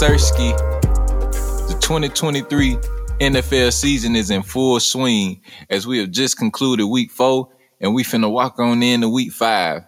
Sirski. 0.00 0.56
The 1.68 1.76
2023 1.78 2.76
NFL 3.20 3.70
season 3.70 4.16
is 4.16 4.30
in 4.30 4.42
full 4.42 4.80
swing 4.80 5.42
as 5.68 5.86
we 5.86 5.98
have 5.98 6.10
just 6.10 6.38
concluded 6.38 6.86
week 6.86 7.10
four 7.10 7.50
and 7.82 7.92
we 7.92 8.02
finna 8.02 8.30
walk 8.30 8.58
on 8.58 8.82
into 8.82 9.10
week 9.10 9.30
five. 9.30 9.82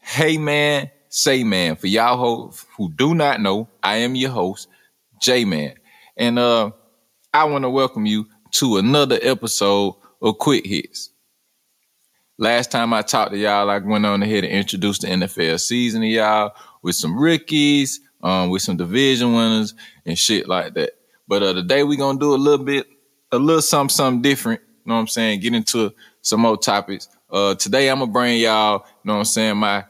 Hey 0.00 0.38
man, 0.38 0.90
say 1.08 1.44
man. 1.44 1.76
For 1.76 1.86
y'all 1.86 2.52
who 2.76 2.90
do 2.90 3.14
not 3.14 3.40
know, 3.40 3.68
I 3.80 3.98
am 3.98 4.16
your 4.16 4.32
host, 4.32 4.66
J 5.22 5.44
Man. 5.44 5.74
And 6.16 6.36
uh 6.40 6.72
I 7.32 7.44
want 7.44 7.62
to 7.62 7.70
welcome 7.70 8.06
you 8.06 8.26
to 8.54 8.78
another 8.78 9.20
episode 9.22 9.94
of 10.20 10.38
Quick 10.38 10.66
Hits. 10.66 11.10
Last 12.38 12.72
time 12.72 12.92
I 12.92 13.02
talked 13.02 13.30
to 13.30 13.38
y'all, 13.38 13.70
I 13.70 13.78
went 13.78 14.04
on 14.04 14.20
ahead 14.20 14.42
and 14.42 14.52
introduced 14.52 15.02
the 15.02 15.06
NFL 15.06 15.60
season 15.60 16.00
to 16.00 16.08
y'all 16.08 16.56
with 16.82 16.96
some 16.96 17.16
rookies, 17.16 18.00
um, 18.22 18.50
with 18.50 18.62
some 18.62 18.76
division 18.76 19.34
winners 19.34 19.74
and 20.06 20.18
shit 20.18 20.48
like 20.48 20.74
that. 20.74 20.92
But 21.26 21.42
uh, 21.42 21.54
today 21.54 21.82
we 21.82 21.96
gonna 21.96 22.18
do 22.18 22.34
a 22.34 22.36
little 22.36 22.64
bit, 22.64 22.86
a 23.32 23.38
little 23.38 23.62
something, 23.62 23.94
something 23.94 24.22
different. 24.22 24.60
You 24.62 24.90
know 24.90 24.94
what 24.94 25.00
I'm 25.02 25.06
saying? 25.08 25.40
Get 25.40 25.54
into 25.54 25.92
some 26.22 26.40
more 26.40 26.56
topics. 26.56 27.08
Uh, 27.30 27.54
today 27.54 27.90
I'm 27.90 27.98
gonna 27.98 28.10
bring 28.10 28.38
y'all, 28.38 28.84
you 28.86 29.08
know 29.08 29.14
what 29.14 29.18
I'm 29.20 29.24
saying, 29.24 29.56
my 29.58 29.84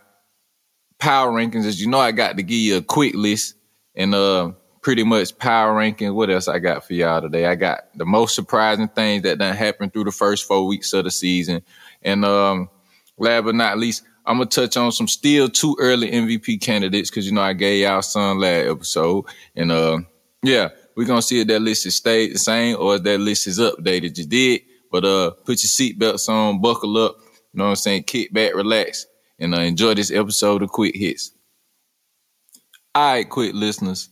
power 0.98 1.30
rankings. 1.32 1.66
As 1.66 1.80
you 1.80 1.88
know, 1.88 2.00
I 2.00 2.12
got 2.12 2.36
to 2.36 2.42
give 2.42 2.58
you 2.58 2.76
a 2.78 2.82
quick 2.82 3.14
list 3.14 3.54
and 3.94 4.14
uh 4.14 4.52
pretty 4.82 5.04
much 5.04 5.36
power 5.38 5.74
ranking. 5.74 6.14
What 6.14 6.30
else 6.30 6.48
I 6.48 6.58
got 6.58 6.84
for 6.84 6.94
y'all 6.94 7.20
today? 7.20 7.46
I 7.46 7.54
got 7.56 7.88
the 7.94 8.06
most 8.06 8.34
surprising 8.34 8.88
things 8.88 9.22
that 9.22 9.38
done 9.38 9.54
happened 9.54 9.92
through 9.92 10.04
the 10.04 10.12
first 10.12 10.46
four 10.46 10.66
weeks 10.66 10.92
of 10.92 11.04
the 11.04 11.10
season. 11.10 11.62
And 12.02 12.24
um, 12.24 12.70
last 13.18 13.44
but 13.44 13.54
not 13.54 13.78
least, 13.78 14.04
I'm 14.28 14.36
gonna 14.36 14.50
touch 14.50 14.76
on 14.76 14.92
some 14.92 15.08
still 15.08 15.48
too 15.48 15.74
early 15.80 16.10
MVP 16.10 16.60
candidates 16.60 17.08
because 17.08 17.24
you 17.24 17.32
know 17.32 17.40
I 17.40 17.54
gave 17.54 17.82
y'all 17.82 18.02
some 18.02 18.38
last 18.38 18.68
episode, 18.68 19.24
and 19.56 19.72
uh, 19.72 20.00
yeah, 20.42 20.68
we're 20.94 21.06
gonna 21.06 21.22
see 21.22 21.40
if 21.40 21.46
that 21.46 21.60
list 21.60 21.86
is 21.86 21.96
stayed 21.96 22.34
the 22.34 22.38
same 22.38 22.76
or 22.78 22.96
if 22.96 23.04
that 23.04 23.18
list 23.20 23.46
is 23.46 23.58
updated. 23.58 24.18
You 24.18 24.26
did, 24.26 24.60
but 24.92 25.06
uh, 25.06 25.30
put 25.30 25.62
your 25.62 25.70
seatbelts 25.70 26.28
on, 26.28 26.60
buckle 26.60 26.98
up. 26.98 27.16
You 27.54 27.58
know 27.58 27.64
what 27.64 27.70
I'm 27.70 27.76
saying? 27.76 28.02
Kick 28.02 28.30
back, 28.30 28.54
relax, 28.54 29.06
and 29.38 29.54
uh, 29.54 29.60
enjoy 29.60 29.94
this 29.94 30.10
episode 30.10 30.62
of 30.62 30.68
Quick 30.68 30.94
Hits. 30.94 31.32
All 32.94 33.12
right, 33.12 33.28
quick 33.28 33.54
listeners, 33.54 34.10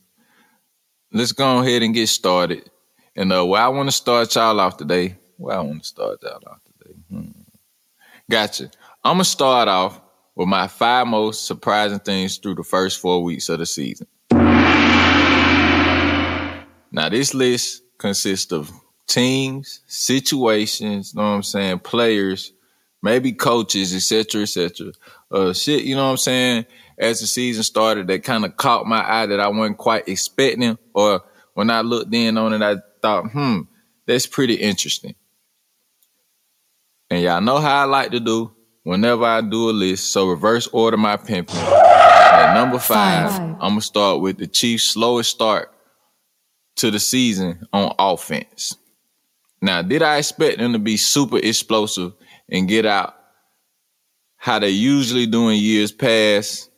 let's 1.13 1.33
go 1.33 1.59
ahead 1.59 1.83
and 1.83 1.93
get 1.93 2.07
started. 2.07 2.71
And 3.15 3.31
uh, 3.35 3.45
where 3.45 3.61
I 3.61 3.69
want 3.69 3.89
to 3.89 3.93
start 3.93 4.35
y'all 4.35 4.61
off 4.61 4.79
today, 4.79 5.19
where 5.37 5.59
I 5.59 5.61
want 5.61 5.83
to 5.83 5.87
start 5.87 6.21
y'all 6.23 6.41
off 6.47 6.61
today. 6.65 6.95
Hmm. 7.11 7.31
Gotcha. 8.31 8.71
I'm 9.05 9.15
gonna 9.15 9.25
start 9.25 9.69
off 9.69 10.01
with 10.37 10.47
my 10.49 10.69
five 10.69 11.07
most 11.07 11.47
surprising 11.47 11.99
things 11.99 12.37
through 12.37 12.55
the 12.55 12.63
first 12.63 13.01
four 13.01 13.25
weeks 13.25 13.49
of 13.49 13.59
the 13.59 13.67
season. 13.67 14.07
Now, 16.93 17.09
this 17.11 17.35
list 17.35 17.83
consists 17.99 18.53
of 18.53 18.71
teams, 19.07 19.81
situations, 19.87 21.15
know 21.15 21.23
what 21.23 21.29
I'm 21.29 21.43
saying, 21.43 21.81
players, 21.81 22.53
maybe 23.03 23.33
coaches, 23.33 23.95
etc., 23.95 24.43
etc. 24.43 24.93
Uh, 25.31 25.53
shit, 25.53 25.85
you 25.85 25.97
know 25.97 26.05
what 26.05 26.11
I'm 26.11 26.17
saying, 26.19 26.67
as 26.99 27.21
the 27.21 27.27
season 27.27 27.63
started 27.63 28.07
that 28.09 28.25
kind 28.25 28.45
of 28.45 28.57
caught 28.57 28.87
my 28.87 29.05
eye 29.09 29.27
that 29.27 29.41
I 29.41 29.49
wasn't 29.49 29.79
quite 29.79 30.09
expecting, 30.09 30.79
or 30.95 31.23
when 31.55 31.71
I 31.71 31.81
looked 31.81 32.15
in 32.15 32.37
on 32.39 32.53
it, 32.53 32.63
I 32.63 32.77
thought, 33.01 33.31
hmm, 33.31 33.63
that's 34.07 34.27
pretty 34.27 34.55
interesting. 34.55 35.15
And 37.11 37.23
y'all 37.23 37.41
know 37.41 37.59
how 37.59 37.83
I 37.83 37.85
like 37.85 38.11
to 38.11 38.21
do 38.21 38.56
whenever 38.87 39.25
I 39.25 39.41
do 39.41 39.69
a 39.69 39.73
list. 39.73 40.13
So 40.13 40.29
reverse 40.29 40.69
order 40.69 40.97
my 40.97 41.17
pimping. 41.17 41.57
At 41.57 42.55
number 42.55 42.79
five, 42.79 43.33
five, 43.33 43.41
I'm 43.41 43.59
gonna 43.59 43.81
start 43.81 44.21
with 44.21 44.39
the 44.39 44.47
Chiefs' 44.47 44.85
slowest 44.85 45.31
start 45.31 45.73
to 46.77 46.91
the 46.93 47.01
season 47.01 47.67
on 47.73 47.93
offense. 47.99 48.77
Now, 49.61 49.83
did 49.83 50.03
I 50.03 50.19
expect 50.19 50.59
them 50.59 50.73
to 50.73 50.79
be 50.79 50.97
super 50.97 51.39
explosive 51.39 52.13
and 52.49 52.69
get 52.69 52.87
out 52.87 53.17
how 54.37 54.61
they 54.61 54.71
usually 54.71 55.27
do 55.27 55.49
in 55.49 55.57
years 55.57 55.91
past? 55.91 56.71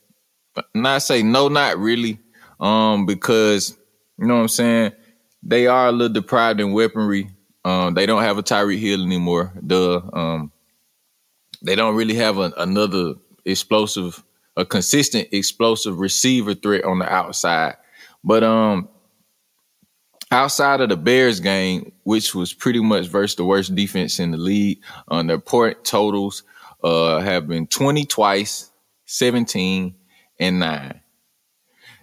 Not 0.74 1.02
say 1.02 1.22
no, 1.22 1.48
not 1.48 1.76
really. 1.78 2.20
Um, 2.58 3.04
because 3.04 3.76
you 4.18 4.26
know 4.26 4.36
what 4.36 4.42
I'm 4.42 4.48
saying, 4.48 4.92
they 5.42 5.66
are 5.66 5.88
a 5.88 5.92
little 5.92 6.14
deprived 6.14 6.60
in 6.60 6.72
weaponry. 6.72 7.30
Um, 7.66 7.92
they 7.92 8.06
don't 8.06 8.22
have 8.22 8.38
a 8.38 8.42
Tyreek 8.42 8.78
Hill 8.78 9.02
anymore. 9.02 9.52
Duh. 9.66 10.00
Um, 10.12 10.52
they 11.62 11.74
don't 11.74 11.96
really 11.96 12.14
have 12.14 12.38
a, 12.38 12.52
another 12.56 13.14
explosive, 13.44 14.22
a 14.56 14.64
consistent 14.64 15.28
explosive 15.32 15.98
receiver 15.98 16.54
threat 16.54 16.84
on 16.84 16.98
the 16.98 17.12
outside. 17.12 17.76
But 18.24 18.44
um, 18.44 18.88
outside 20.30 20.80
of 20.80 20.88
the 20.88 20.96
Bears 20.96 21.40
game, 21.40 21.92
which 22.04 22.34
was 22.34 22.52
pretty 22.52 22.80
much 22.80 23.06
versus 23.06 23.36
the 23.36 23.44
worst 23.44 23.74
defense 23.74 24.18
in 24.18 24.30
the 24.30 24.38
league, 24.38 24.82
on 25.08 25.20
um, 25.20 25.26
their 25.26 25.38
point 25.38 25.84
totals 25.84 26.42
uh, 26.82 27.20
have 27.20 27.48
been 27.48 27.66
20 27.66 28.04
twice, 28.06 28.70
17, 29.06 29.94
and 30.38 30.60
9. 30.60 31.00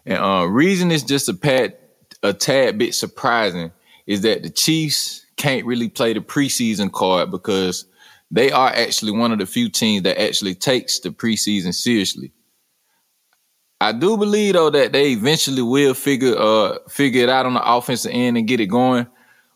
And 0.06 0.18
uh, 0.18 0.46
reason 0.46 0.92
is 0.92 1.04
just 1.04 1.30
a 1.30 1.34
pat 1.34 1.82
a 2.24 2.34
tad 2.34 2.78
bit 2.78 2.96
surprising 2.96 3.72
is 4.08 4.22
that 4.22 4.44
the 4.44 4.50
Chiefs 4.50 5.26
can't 5.36 5.66
really 5.66 5.90
play 5.90 6.14
the 6.14 6.20
preseason 6.20 6.92
card 6.92 7.32
because 7.32 7.86
they 8.32 8.52
are 8.52 8.70
actually 8.70 9.12
one 9.12 9.32
of 9.32 9.40
the 9.40 9.46
few 9.46 9.70
teams 9.70 10.04
that 10.04 10.22
actually 10.22 10.56
takes 10.56 11.00
the 11.00 11.10
preseason 11.10 11.74
seriously. 11.74 12.32
I 13.80 13.92
do 13.92 14.18
believe 14.18 14.54
though 14.54 14.70
that 14.70 14.94
they 14.94 15.12
eventually 15.12 15.62
will 15.62 15.94
figure 15.94 16.36
uh 16.38 16.80
figure 16.90 17.24
it 17.24 17.30
out 17.30 17.46
on 17.46 17.54
the 17.54 17.64
offensive 17.64 18.12
end 18.14 18.38
and 18.38 18.48
get 18.48 18.60
it 18.60 18.68
going. 18.68 19.08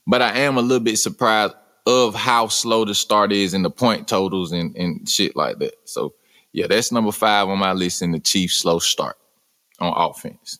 But 0.05 0.21
I 0.21 0.39
am 0.39 0.57
a 0.57 0.61
little 0.61 0.83
bit 0.83 0.97
surprised 0.97 1.53
of 1.85 2.13
how 2.13 2.47
slow 2.47 2.85
the 2.85 2.93
start 2.93 3.31
is 3.31 3.53
in 3.53 3.63
the 3.63 3.69
point 3.69 4.07
totals 4.07 4.51
and, 4.51 4.75
and 4.75 5.07
shit 5.09 5.35
like 5.35 5.59
that. 5.59 5.73
So 5.85 6.13
yeah, 6.51 6.67
that's 6.67 6.91
number 6.91 7.11
five 7.11 7.47
on 7.47 7.57
my 7.59 7.73
list 7.73 8.01
in 8.01 8.11
the 8.11 8.19
Chiefs 8.19 8.57
slow 8.57 8.79
start 8.79 9.17
on 9.79 9.93
offense. 9.95 10.59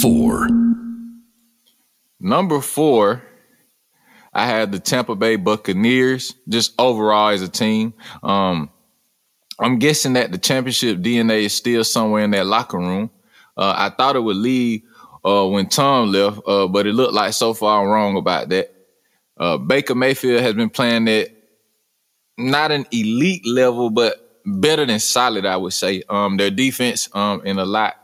Four. 0.00 0.48
Number 2.18 2.60
four 2.60 3.22
I 4.36 4.44
had 4.44 4.70
the 4.70 4.78
Tampa 4.78 5.14
Bay 5.14 5.36
Buccaneers 5.36 6.34
just 6.46 6.74
overall 6.78 7.30
as 7.30 7.40
a 7.40 7.48
team. 7.48 7.94
Um, 8.22 8.68
I'm 9.58 9.78
guessing 9.78 10.12
that 10.12 10.30
the 10.30 10.36
championship 10.36 10.98
DNA 10.98 11.44
is 11.44 11.54
still 11.54 11.82
somewhere 11.84 12.22
in 12.22 12.32
that 12.32 12.44
locker 12.44 12.76
room. 12.76 13.08
Uh, 13.56 13.72
I 13.74 13.88
thought 13.88 14.14
it 14.14 14.20
would 14.20 14.36
leave 14.36 14.82
uh, 15.24 15.46
when 15.46 15.70
Tom 15.70 16.12
left, 16.12 16.40
uh, 16.46 16.68
but 16.68 16.86
it 16.86 16.92
looked 16.92 17.14
like 17.14 17.32
so 17.32 17.54
far 17.54 17.82
I'm 17.82 17.88
wrong 17.88 18.18
about 18.18 18.50
that. 18.50 18.74
Uh, 19.38 19.56
Baker 19.56 19.94
Mayfield 19.94 20.42
has 20.42 20.52
been 20.52 20.68
playing 20.68 21.08
at 21.08 21.30
not 22.36 22.72
an 22.72 22.84
elite 22.90 23.46
level, 23.46 23.88
but 23.88 24.42
better 24.44 24.84
than 24.84 25.00
solid, 25.00 25.46
I 25.46 25.56
would 25.56 25.72
say. 25.72 26.02
Um, 26.10 26.36
their 26.36 26.50
defense 26.50 27.08
um, 27.14 27.40
in 27.46 27.58
a 27.58 27.64
lot 27.64 27.96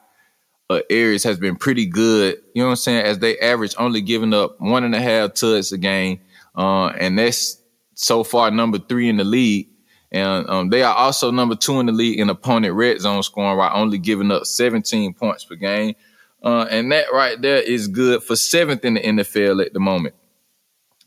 of 0.77 0.83
areas 0.91 1.25
has 1.25 1.39
been 1.39 1.57
pretty 1.57 1.87
good. 1.87 2.39
You 2.55 2.63
know 2.63 2.67
what 2.67 2.73
I'm 2.73 2.77
saying? 2.77 3.05
As 3.05 3.19
they 3.19 3.39
average 3.39 3.75
only 3.79 4.01
giving 4.01 4.35
up 4.35 4.61
one 4.61 4.85
and 4.85 4.95
a 4.95 5.01
half 5.01 5.35
touchdowns 5.35 5.73
a 5.73 5.79
game, 5.79 6.21
uh, 6.55 6.87
and 6.89 7.19
that's 7.19 7.61
so 7.95 8.25
far 8.25 8.51
number 8.51 8.79
three 8.79 9.09
in 9.09 9.17
the 9.17 9.25
league. 9.25 9.69
And 10.11 10.49
um, 10.51 10.69
they 10.69 10.83
are 10.83 10.95
also 10.95 11.31
number 11.31 11.55
two 11.55 11.81
in 11.81 11.87
the 11.87 11.93
league 11.93 12.19
in 12.19 12.29
opponent 12.29 12.75
red 12.75 13.01
zone 13.01 13.23
scoring 13.23 13.57
while 13.57 13.71
only 13.75 13.97
giving 13.97 14.31
up 14.31 14.45
17 14.45 15.15
points 15.15 15.45
per 15.45 15.55
game. 15.55 15.95
Uh, 16.43 16.67
and 16.71 16.93
that 16.93 17.07
right 17.13 17.41
there 17.41 17.63
is 17.63 17.89
good 17.89 18.23
for 18.23 18.37
seventh 18.37 18.85
in 18.85 18.95
the 18.95 19.01
NFL 19.01 19.65
at 19.65 19.73
the 19.73 19.81
moment. 19.81 20.15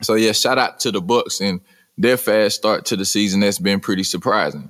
So 0.01 0.16
yeah, 0.16 0.31
shout 0.31 0.57
out 0.57 0.80
to 0.81 0.92
the 0.92 1.01
Bucks 1.01 1.40
and 1.40 1.62
their 1.98 2.18
fast 2.18 2.56
start 2.56 2.86
to 2.86 2.95
the 2.95 3.06
season. 3.06 3.42
That's 3.42 3.60
been 3.60 3.80
pretty 3.80 4.04
surprising. 4.04 4.69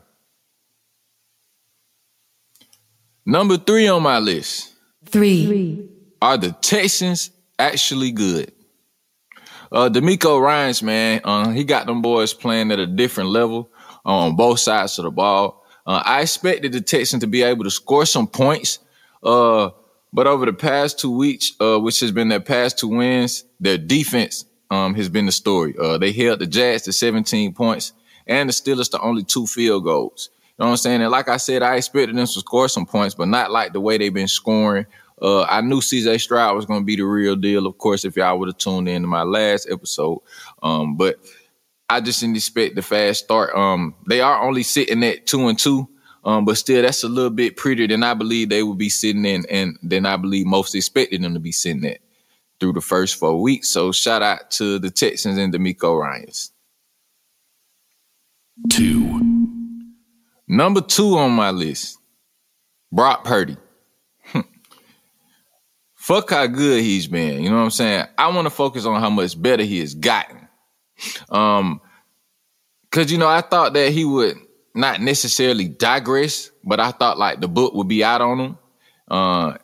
Number 3.25 3.57
three 3.57 3.87
on 3.87 4.03
my 4.03 4.19
list. 4.19 4.74
Three. 5.15 5.87
Are 6.21 6.37
the 6.37 6.51
Texans 6.51 7.31
actually 7.57 8.11
good? 8.11 8.51
Uh, 9.71 9.87
DeMeco 9.87 10.41
Ryans, 10.41 10.83
man, 10.83 11.21
uh, 11.23 11.51
he 11.51 11.63
got 11.63 11.85
them 11.85 12.01
boys 12.01 12.33
playing 12.33 12.69
at 12.73 12.79
a 12.79 12.85
different 12.85 13.29
level 13.29 13.69
on 14.03 14.35
both 14.35 14.59
sides 14.59 14.99
of 14.99 15.05
the 15.05 15.11
ball. 15.11 15.63
Uh, 15.87 16.03
I 16.03 16.19
expected 16.19 16.73
the 16.73 16.81
Texans 16.81 17.21
to 17.21 17.27
be 17.27 17.43
able 17.43 17.63
to 17.63 17.71
score 17.71 18.05
some 18.05 18.27
points, 18.27 18.79
uh, 19.23 19.69
but 20.11 20.27
over 20.27 20.45
the 20.45 20.51
past 20.51 20.99
two 20.99 21.15
weeks, 21.15 21.53
uh, 21.61 21.79
which 21.79 22.01
has 22.01 22.11
been 22.11 22.27
their 22.27 22.41
past 22.41 22.77
two 22.77 22.89
wins, 22.89 23.45
their 23.61 23.77
defense 23.77 24.43
um, 24.69 24.95
has 24.95 25.07
been 25.07 25.27
the 25.27 25.31
story. 25.31 25.75
Uh, 25.79 25.97
they 25.97 26.11
held 26.11 26.39
the 26.39 26.45
Jags 26.45 26.81
to 26.81 26.91
17 26.91 27.53
points 27.53 27.93
and 28.27 28.49
the 28.49 28.53
Steelers 28.53 28.91
to 28.91 28.99
only 28.99 29.23
two 29.23 29.47
field 29.47 29.85
goals. 29.85 30.29
You 30.57 30.63
know 30.63 30.65
what 30.67 30.71
I'm 30.71 30.77
saying? 30.77 31.01
And 31.01 31.11
like 31.11 31.29
I 31.29 31.37
said, 31.37 31.63
I 31.63 31.75
expected 31.75 32.17
them 32.17 32.25
to 32.25 32.27
score 32.27 32.67
some 32.67 32.85
points, 32.85 33.15
but 33.15 33.29
not 33.29 33.51
like 33.51 33.71
the 33.71 33.79
way 33.79 33.97
they've 33.97 34.13
been 34.13 34.27
scoring 34.27 34.85
uh, 35.21 35.43
I 35.43 35.61
knew 35.61 35.79
CJ 35.79 36.21
Stroud 36.21 36.55
was 36.55 36.65
going 36.65 36.81
to 36.81 36.85
be 36.85 36.95
the 36.95 37.03
real 37.03 37.35
deal, 37.35 37.67
of 37.67 37.77
course, 37.77 38.03
if 38.05 38.17
y'all 38.17 38.37
would 38.37 38.49
have 38.49 38.57
tuned 38.57 38.89
in 38.89 39.01
to 39.03 39.07
my 39.07 39.23
last 39.23 39.69
episode. 39.69 40.21
Um, 40.61 40.97
but 40.97 41.15
I 41.89 42.01
just 42.01 42.19
didn't 42.19 42.35
expect 42.35 42.75
the 42.75 42.81
fast 42.81 43.23
start. 43.23 43.55
Um, 43.55 43.95
they 44.07 44.21
are 44.21 44.43
only 44.43 44.63
sitting 44.63 45.03
at 45.03 45.25
two 45.25 45.47
and 45.47 45.57
two. 45.57 45.87
Um, 46.25 46.43
but 46.43 46.57
still, 46.57 46.81
that's 46.81 47.03
a 47.03 47.07
little 47.07 47.29
bit 47.29 47.55
prettier 47.55 47.87
than 47.87 48.01
I 48.01 48.15
believe 48.15 48.49
they 48.49 48.63
would 48.63 48.79
be 48.79 48.89
sitting 48.89 49.25
in, 49.25 49.45
and 49.47 49.77
than 49.83 50.07
I 50.07 50.17
believe 50.17 50.47
most 50.47 50.73
expected 50.73 51.21
them 51.21 51.35
to 51.35 51.39
be 51.39 51.51
sitting 51.51 51.85
at 51.85 51.99
through 52.59 52.73
the 52.73 52.81
first 52.81 53.15
four 53.15 53.39
weeks. 53.39 53.69
So 53.69 53.91
shout 53.91 54.23
out 54.23 54.49
to 54.51 54.79
the 54.79 54.89
Texans 54.89 55.37
and 55.37 55.53
DeMeco 55.53 55.99
Ryans. 55.99 56.51
Two. 58.71 59.21
Number 60.47 60.81
two 60.81 61.17
on 61.17 61.31
my 61.31 61.51
list, 61.51 61.99
Brock 62.91 63.23
Purdy. 63.23 63.57
Fuck 66.05 66.29
how 66.29 66.45
good 66.45 66.83
he's 66.83 67.07
been. 67.07 67.41
You 67.41 67.49
know 67.49 67.55
what 67.55 67.63
I'm 67.63 67.71
saying? 67.71 68.05
I 68.15 68.27
want 68.27 68.45
to 68.45 68.51
focus 68.51 68.85
on 68.85 69.01
how 69.01 69.09
much 69.09 69.41
better 69.41 69.63
he 69.63 69.79
has 69.79 69.95
gotten. 69.95 70.47
Um, 71.29 71.81
cause 72.91 73.11
you 73.11 73.17
know, 73.17 73.27
I 73.27 73.41
thought 73.41 73.73
that 73.73 73.91
he 73.91 74.05
would 74.05 74.37
not 74.75 75.01
necessarily 75.01 75.67
digress, 75.67 76.51
but 76.63 76.79
I 76.79 76.91
thought 76.91 77.17
like 77.17 77.41
the 77.41 77.47
book 77.47 77.73
would 77.73 77.87
be 77.87 78.03
out 78.03 78.21
on 78.21 78.39
him. 78.39 78.57
Uh, 79.09 79.57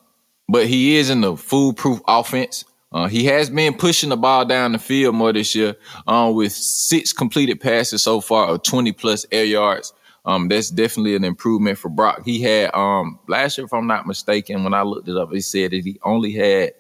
but 0.49 0.65
he 0.65 0.97
is 0.97 1.11
in 1.11 1.21
the 1.21 1.38
foolproof 1.38 2.01
offense. 2.07 2.65
Uh, 2.91 3.07
he 3.07 3.25
has 3.25 3.51
been 3.51 3.75
pushing 3.75 4.09
the 4.09 4.17
ball 4.17 4.44
down 4.44 4.71
the 4.71 4.79
field 4.79 5.13
more 5.13 5.31
this 5.31 5.53
year, 5.53 5.75
um, 6.07 6.33
with 6.33 6.53
six 6.53 7.13
completed 7.13 7.61
passes 7.61 8.01
so 8.01 8.19
far 8.19 8.47
of 8.47 8.63
20 8.63 8.94
plus 8.94 9.27
air 9.31 9.45
yards. 9.45 9.94
Um, 10.23 10.47
that's 10.47 10.69
definitely 10.69 11.15
an 11.15 11.23
improvement 11.23 11.77
for 11.77 11.89
Brock. 11.89 12.21
He 12.25 12.41
had 12.41 12.73
um 12.75 13.19
last 13.27 13.57
year, 13.57 13.65
if 13.65 13.73
I'm 13.73 13.88
not 13.88 14.06
mistaken, 14.06 14.63
when 14.63 14.73
I 14.73 14.83
looked 14.83 15.07
it 15.07 15.18
up, 15.18 15.31
he 15.31 15.41
said 15.41 15.71
that 15.71 15.83
he 15.83 16.00
only 16.03 16.31
had 16.31 16.73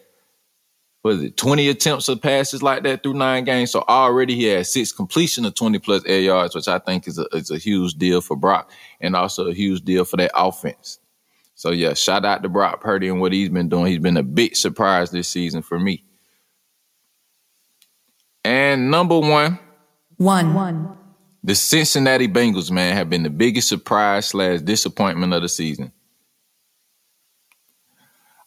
was 1.03 1.23
it 1.23 1.35
20 1.35 1.67
attempts 1.69 2.09
of 2.09 2.21
passes 2.21 2.61
like 2.61 2.83
that 2.83 3.01
through 3.01 3.15
nine 3.15 3.43
games. 3.43 3.71
So 3.71 3.83
already 3.89 4.35
he 4.35 4.43
had 4.45 4.67
six 4.67 4.91
completion 4.91 5.45
of 5.45 5.55
20 5.55 5.79
plus 5.79 6.05
air 6.05 6.19
yards, 6.19 6.53
which 6.53 6.67
I 6.67 6.77
think 6.77 7.07
is 7.07 7.17
a 7.17 7.25
is 7.33 7.49
a 7.49 7.57
huge 7.57 7.95
deal 7.95 8.21
for 8.21 8.35
Brock 8.35 8.71
and 8.99 9.15
also 9.15 9.47
a 9.47 9.53
huge 9.53 9.81
deal 9.81 10.05
for 10.05 10.17
that 10.17 10.31
offense. 10.35 10.99
So 11.55 11.71
yeah, 11.71 11.93
shout 11.95 12.25
out 12.25 12.43
to 12.43 12.49
Brock 12.49 12.81
Purdy 12.81 13.07
and 13.07 13.19
what 13.19 13.33
he's 13.33 13.49
been 13.49 13.69
doing. 13.69 13.87
He's 13.87 13.99
been 13.99 14.17
a 14.17 14.23
big 14.23 14.55
surprise 14.55 15.09
this 15.09 15.27
season 15.27 15.63
for 15.63 15.79
me. 15.79 16.03
And 18.43 18.89
number 18.89 19.19
one, 19.19 19.59
one, 20.17 20.53
one. 20.53 20.97
The 21.43 21.55
Cincinnati 21.55 22.27
Bengals, 22.27 22.69
man, 22.69 22.95
have 22.95 23.09
been 23.09 23.23
the 23.23 23.29
biggest 23.29 23.67
surprise 23.67 24.27
slash 24.27 24.61
disappointment 24.61 25.33
of 25.33 25.41
the 25.41 25.49
season. 25.49 25.91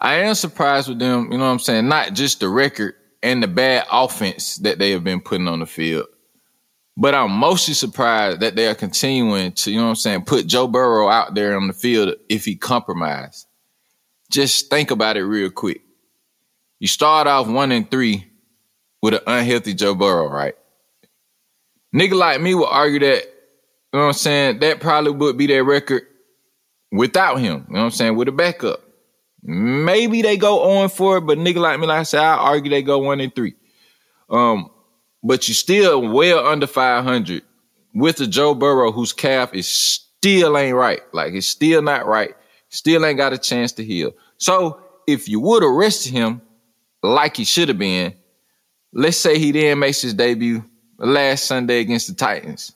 I 0.01 0.17
am 0.17 0.35
surprised 0.35 0.89
with 0.89 0.99
them, 0.99 1.33
you 1.33 1.39
know 1.39 1.45
what 1.45 1.51
I'm 1.51 1.59
saying? 1.59 1.89
Not 1.89 2.13
just 2.13 2.41
the 2.41 2.49
record 2.49 2.95
and 3.23 3.43
the 3.43 3.49
bad 3.49 3.87
offense 3.91 4.57
that 4.59 4.79
they 4.79 4.91
have 4.91 5.03
been 5.03 5.21
putting 5.21 5.49
on 5.49 5.61
the 5.61 5.67
field, 5.67 6.07
but 6.97 7.15
I'm 7.15 7.33
mostly 7.33 7.75
surprised 7.75 8.41
that 8.41 8.55
they 8.55 8.69
are 8.69 8.75
continuing 8.75 9.53
to, 9.53 9.71
you 9.71 9.79
know 9.79 9.85
what 9.85 9.91
I'm 9.91 9.97
saying, 9.97 10.25
put 10.25 10.47
Joe 10.47 10.69
Burrow 10.69 11.09
out 11.09 11.35
there 11.35 11.57
on 11.57 11.67
the 11.67 11.73
field 11.73 12.15
if 12.29 12.45
he 12.45 12.55
compromised. 12.55 13.47
Just 14.31 14.71
think 14.71 14.91
about 14.91 15.17
it 15.17 15.25
real 15.25 15.51
quick. 15.51 15.81
You 16.79 16.87
start 16.87 17.27
off 17.27 17.49
one 17.49 17.73
and 17.73 17.91
three 17.91 18.27
with 19.03 19.15
an 19.15 19.21
unhealthy 19.27 19.75
Joe 19.75 19.95
Burrow, 19.95 20.29
right? 20.29 20.55
Nigga 21.95 22.15
like 22.15 22.41
me 22.41 22.55
would 22.55 22.67
argue 22.67 23.01
that, 23.01 23.25
you 23.25 23.99
know 23.99 24.01
what 24.01 24.07
I'm 24.07 24.13
saying, 24.15 24.59
that 24.61 24.81
probably 24.81 25.13
would 25.13 25.39
be 25.39 25.47
their 25.47 25.65
record 25.65 26.03
without 26.91 27.37
him. 27.37 27.67
You 27.69 27.75
know 27.75 27.81
what 27.81 27.85
I'm 27.85 27.91
saying? 27.93 28.17
With 28.17 28.29
a 28.29 28.33
backup. 28.33 28.81
Maybe 29.43 30.23
they 30.23 30.37
go 30.37 30.79
on 30.79 30.89
for 30.89 31.19
it, 31.19 31.21
but 31.23 31.39
nigga 31.39 31.57
like 31.57 31.79
me, 31.79 31.87
like 31.87 32.01
I 32.01 32.05
said, 32.05 32.21
I 32.21 32.37
argue 32.37 32.71
they 32.71 32.83
go 32.83 32.99
one 32.99 33.21
and 33.21 33.35
three. 33.35 33.55
Um, 34.31 34.71
but 35.23 35.47
you 35.49 35.55
still 35.55 36.13
well 36.13 36.47
under 36.47 36.67
500 36.67 37.43
with 37.95 38.21
a 38.21 38.27
Joe 38.27 38.55
Burrow 38.55 38.91
whose 38.91 39.13
calf 39.13 39.55
is 39.55 39.69
still 39.69 40.57
ain't 40.57 40.77
right. 40.77 41.01
Like 41.13 41.35
it's 41.35 41.47
still 41.47 41.83
not 41.83 42.07
right. 42.07 42.35
Still 42.71 43.05
ain't 43.05 43.19
got 43.19 43.33
a 43.33 43.39
chance 43.39 43.73
to 43.73 43.85
heal. 43.85 44.13
So 44.39 44.81
if 45.07 45.29
you 45.29 45.41
would 45.41 45.63
arrest 45.63 46.09
him 46.09 46.43
like 47.03 47.37
he 47.37 47.45
should 47.45 47.69
have 47.69 47.79
been, 47.79 48.15
let's 48.93 49.19
say 49.19 49.39
he 49.39 49.53
then 49.53 49.79
makes 49.79 50.01
his 50.01 50.15
debut 50.15 50.65
last 50.99 51.45
Sunday 51.45 51.81
against 51.81 52.09
the 52.09 52.15
Titans. 52.15 52.73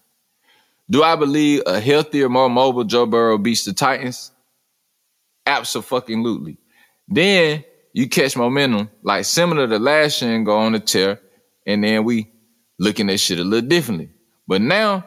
Do 0.90 1.02
I 1.02 1.16
believe 1.16 1.62
a 1.66 1.80
healthier, 1.80 2.28
more 2.28 2.48
mobile 2.48 2.84
Joe 2.84 3.06
Burrow 3.06 3.38
beats 3.38 3.64
the 3.64 3.72
Titans? 3.72 4.30
Absolutely. 5.46 6.58
Then 7.06 7.64
you 7.92 8.08
catch 8.08 8.36
momentum, 8.36 8.90
like 9.02 9.24
similar 9.24 9.66
to 9.66 9.78
last 9.78 10.22
year 10.22 10.34
and 10.34 10.46
go 10.46 10.58
on 10.58 10.74
a 10.74 10.80
tear, 10.80 11.20
and 11.66 11.82
then 11.82 12.04
we 12.04 12.30
looking 12.78 13.10
at 13.10 13.20
shit 13.20 13.38
a 13.38 13.44
little 13.44 13.68
differently. 13.68 14.10
But 14.46 14.62
now, 14.62 15.04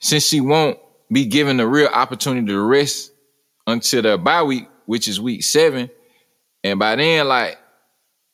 since 0.00 0.28
she 0.28 0.40
won't 0.40 0.78
be 1.12 1.26
given 1.26 1.58
the 1.58 1.66
real 1.66 1.88
opportunity 1.88 2.46
to 2.48 2.60
rest 2.60 3.12
until 3.66 4.02
the 4.02 4.18
bye 4.18 4.42
week, 4.42 4.68
which 4.86 5.06
is 5.06 5.20
week 5.20 5.42
seven, 5.44 5.90
and 6.62 6.78
by 6.78 6.96
then, 6.96 7.28
like, 7.28 7.58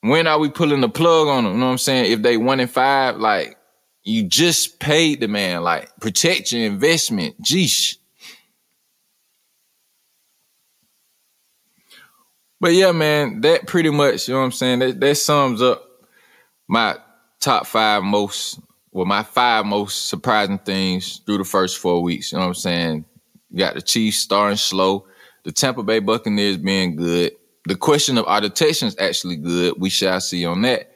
when 0.02 0.26
are 0.26 0.38
we 0.38 0.48
pulling 0.48 0.80
the 0.80 0.88
plug 0.88 1.28
on 1.28 1.44
them? 1.44 1.54
You 1.54 1.58
know 1.58 1.66
what 1.66 1.72
I'm 1.72 1.78
saying? 1.78 2.12
If 2.12 2.22
they 2.22 2.36
one 2.36 2.60
and 2.60 2.70
five, 2.70 3.16
like, 3.16 3.56
you 4.02 4.24
just 4.24 4.80
paid 4.80 5.20
the 5.20 5.28
man, 5.28 5.62
like 5.62 5.90
protect 6.00 6.52
your 6.52 6.64
investment. 6.64 7.40
Geesh. 7.42 7.96
But 12.60 12.74
yeah, 12.74 12.92
man, 12.92 13.40
that 13.40 13.66
pretty 13.66 13.90
much, 13.90 14.28
you 14.28 14.34
know 14.34 14.40
what 14.40 14.46
I'm 14.46 14.52
saying? 14.52 14.78
That, 14.80 15.00
that 15.00 15.14
sums 15.14 15.62
up 15.62 15.82
my 16.68 16.96
top 17.40 17.66
five 17.66 18.02
most, 18.02 18.60
well, 18.92 19.06
my 19.06 19.22
five 19.22 19.64
most 19.64 20.08
surprising 20.08 20.58
things 20.58 21.22
through 21.24 21.38
the 21.38 21.44
first 21.44 21.78
four 21.78 22.02
weeks. 22.02 22.32
You 22.32 22.38
know 22.38 22.44
what 22.44 22.48
I'm 22.48 22.54
saying? 22.54 23.04
You 23.50 23.58
got 23.58 23.74
the 23.74 23.82
Chiefs 23.82 24.18
starting 24.18 24.58
slow, 24.58 25.06
the 25.44 25.52
Tampa 25.52 25.82
Bay 25.82 26.00
Buccaneers 26.00 26.58
being 26.58 26.96
good. 26.96 27.32
The 27.64 27.76
question 27.76 28.18
of 28.18 28.26
are 28.26 28.40
the 28.40 28.96
actually 28.98 29.36
good? 29.36 29.74
We 29.78 29.90
shall 29.90 30.20
see 30.20 30.44
on 30.44 30.62
that. 30.62 30.89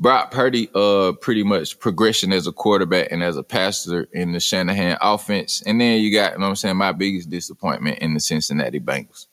Brock 0.00 0.30
Purdy, 0.30 0.70
uh, 0.74 1.12
pretty 1.20 1.42
much 1.42 1.78
progression 1.78 2.32
as 2.32 2.46
a 2.46 2.52
quarterback 2.52 3.08
and 3.10 3.22
as 3.22 3.36
a 3.36 3.42
passer 3.42 4.08
in 4.14 4.32
the 4.32 4.40
Shanahan 4.40 4.96
offense. 5.02 5.62
And 5.66 5.78
then 5.78 6.00
you 6.00 6.10
got, 6.10 6.32
you 6.32 6.38
know 6.38 6.46
what 6.46 6.50
I'm 6.50 6.56
saying, 6.56 6.76
my 6.78 6.92
biggest 6.92 7.28
disappointment 7.28 7.98
in 7.98 8.14
the 8.14 8.20
Cincinnati 8.20 8.80
Bengals. 8.80 9.26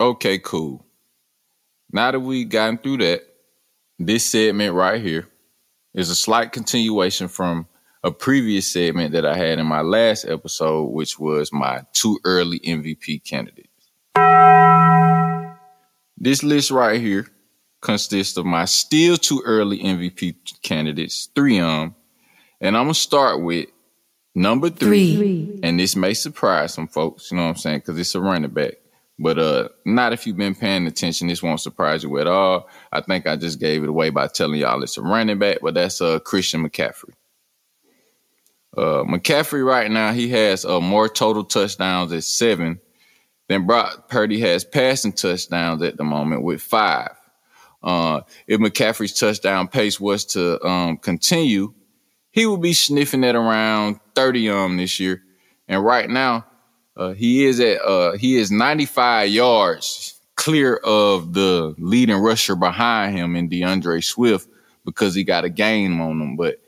Okay, 0.00 0.38
cool. 0.38 0.86
Now 1.90 2.12
that 2.12 2.20
we've 2.20 2.48
gotten 2.48 2.78
through 2.78 2.98
that, 2.98 3.22
this 3.98 4.24
segment 4.24 4.72
right 4.72 5.02
here 5.02 5.28
is 5.94 6.08
a 6.08 6.14
slight 6.14 6.52
continuation 6.52 7.26
from 7.26 7.66
a 8.04 8.12
previous 8.12 8.72
segment 8.72 9.12
that 9.12 9.26
I 9.26 9.36
had 9.36 9.58
in 9.58 9.66
my 9.66 9.80
last 9.80 10.24
episode, 10.24 10.84
which 10.86 11.18
was 11.18 11.52
my 11.52 11.82
two 11.92 12.18
early 12.24 12.60
MVP 12.60 13.24
candidates. 13.24 13.61
This 16.22 16.44
list 16.44 16.70
right 16.70 17.00
here 17.00 17.26
consists 17.80 18.36
of 18.36 18.46
my 18.46 18.64
still 18.64 19.16
too 19.16 19.42
early 19.44 19.80
MVP 19.80 20.36
candidates, 20.62 21.28
three 21.34 21.58
of 21.58 21.66
them. 21.66 21.94
And 22.60 22.76
I'm 22.76 22.84
going 22.84 22.94
to 22.94 23.00
start 23.00 23.42
with 23.42 23.66
number 24.32 24.70
three, 24.70 25.16
three. 25.16 25.60
And 25.64 25.80
this 25.80 25.96
may 25.96 26.14
surprise 26.14 26.74
some 26.74 26.86
folks, 26.86 27.32
you 27.32 27.38
know 27.38 27.42
what 27.42 27.48
I'm 27.48 27.56
saying? 27.56 27.78
Because 27.80 27.98
it's 27.98 28.14
a 28.14 28.20
running 28.20 28.52
back. 28.52 28.74
But 29.18 29.40
uh, 29.40 29.68
not 29.84 30.12
if 30.12 30.24
you've 30.24 30.36
been 30.36 30.54
paying 30.54 30.86
attention. 30.86 31.26
This 31.26 31.42
won't 31.42 31.60
surprise 31.60 32.04
you 32.04 32.16
at 32.18 32.28
all. 32.28 32.68
I 32.92 33.00
think 33.00 33.26
I 33.26 33.34
just 33.34 33.58
gave 33.58 33.82
it 33.82 33.88
away 33.88 34.10
by 34.10 34.28
telling 34.28 34.60
y'all 34.60 34.80
it's 34.84 34.96
a 34.98 35.02
running 35.02 35.40
back, 35.40 35.58
but 35.60 35.74
that's 35.74 36.00
uh, 36.00 36.20
Christian 36.20 36.64
McCaffrey. 36.64 37.14
Uh, 38.76 39.02
McCaffrey 39.02 39.66
right 39.66 39.90
now, 39.90 40.12
he 40.12 40.28
has 40.28 40.64
uh, 40.64 40.80
more 40.80 41.08
total 41.08 41.42
touchdowns 41.42 42.12
at 42.12 42.22
seven 42.22 42.80
then 43.48 43.66
Brock 43.66 44.08
Purdy 44.08 44.40
has 44.40 44.64
passing 44.64 45.12
touchdowns 45.12 45.82
at 45.82 45.96
the 45.96 46.04
moment 46.04 46.42
with 46.42 46.62
five. 46.62 47.10
Uh, 47.82 48.20
if 48.46 48.60
McCaffrey's 48.60 49.12
touchdown 49.12 49.68
pace 49.68 49.98
was 49.98 50.24
to 50.24 50.64
um, 50.64 50.96
continue, 50.96 51.74
he 52.30 52.46
will 52.46 52.56
be 52.56 52.72
sniffing 52.72 53.24
at 53.24 53.34
around 53.34 54.00
30 54.14 54.50
um 54.50 54.76
this 54.76 54.98
year. 55.00 55.22
And 55.68 55.84
right 55.84 56.08
now, 56.08 56.46
uh, 56.96 57.12
he 57.12 57.44
is 57.44 57.60
at 57.60 57.80
uh, 57.82 58.16
he 58.16 58.36
is 58.36 58.50
95 58.50 59.28
yards 59.30 60.20
clear 60.36 60.76
of 60.76 61.32
the 61.32 61.74
leading 61.78 62.16
rusher 62.16 62.56
behind 62.56 63.16
him 63.16 63.36
in 63.36 63.48
D'Andre 63.48 64.00
Swift 64.00 64.48
because 64.84 65.14
he 65.14 65.24
got 65.24 65.44
a 65.44 65.50
game 65.50 66.00
on 66.00 66.20
him. 66.20 66.36
But 66.36 66.60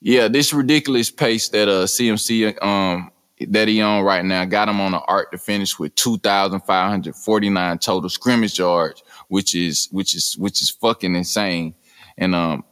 yeah, 0.00 0.28
this 0.28 0.52
ridiculous 0.52 1.10
pace 1.10 1.48
that 1.50 1.68
uh 1.68 1.86
CMC 1.86 2.62
um 2.62 3.10
that 3.40 3.68
he 3.68 3.80
on 3.82 4.02
right 4.02 4.24
now 4.24 4.44
got 4.44 4.68
him 4.68 4.80
on 4.80 4.92
the 4.92 5.00
arc 5.00 5.30
to 5.32 5.38
finish 5.38 5.78
with 5.78 5.94
2,549 5.96 7.78
total 7.78 8.08
scrimmage 8.08 8.58
yards, 8.58 9.02
which 9.28 9.54
is 9.54 9.88
which 9.90 10.14
is 10.14 10.36
which 10.38 10.62
is 10.62 10.70
fucking 10.70 11.14
insane. 11.14 11.74
And 12.16 12.34
um 12.34 12.64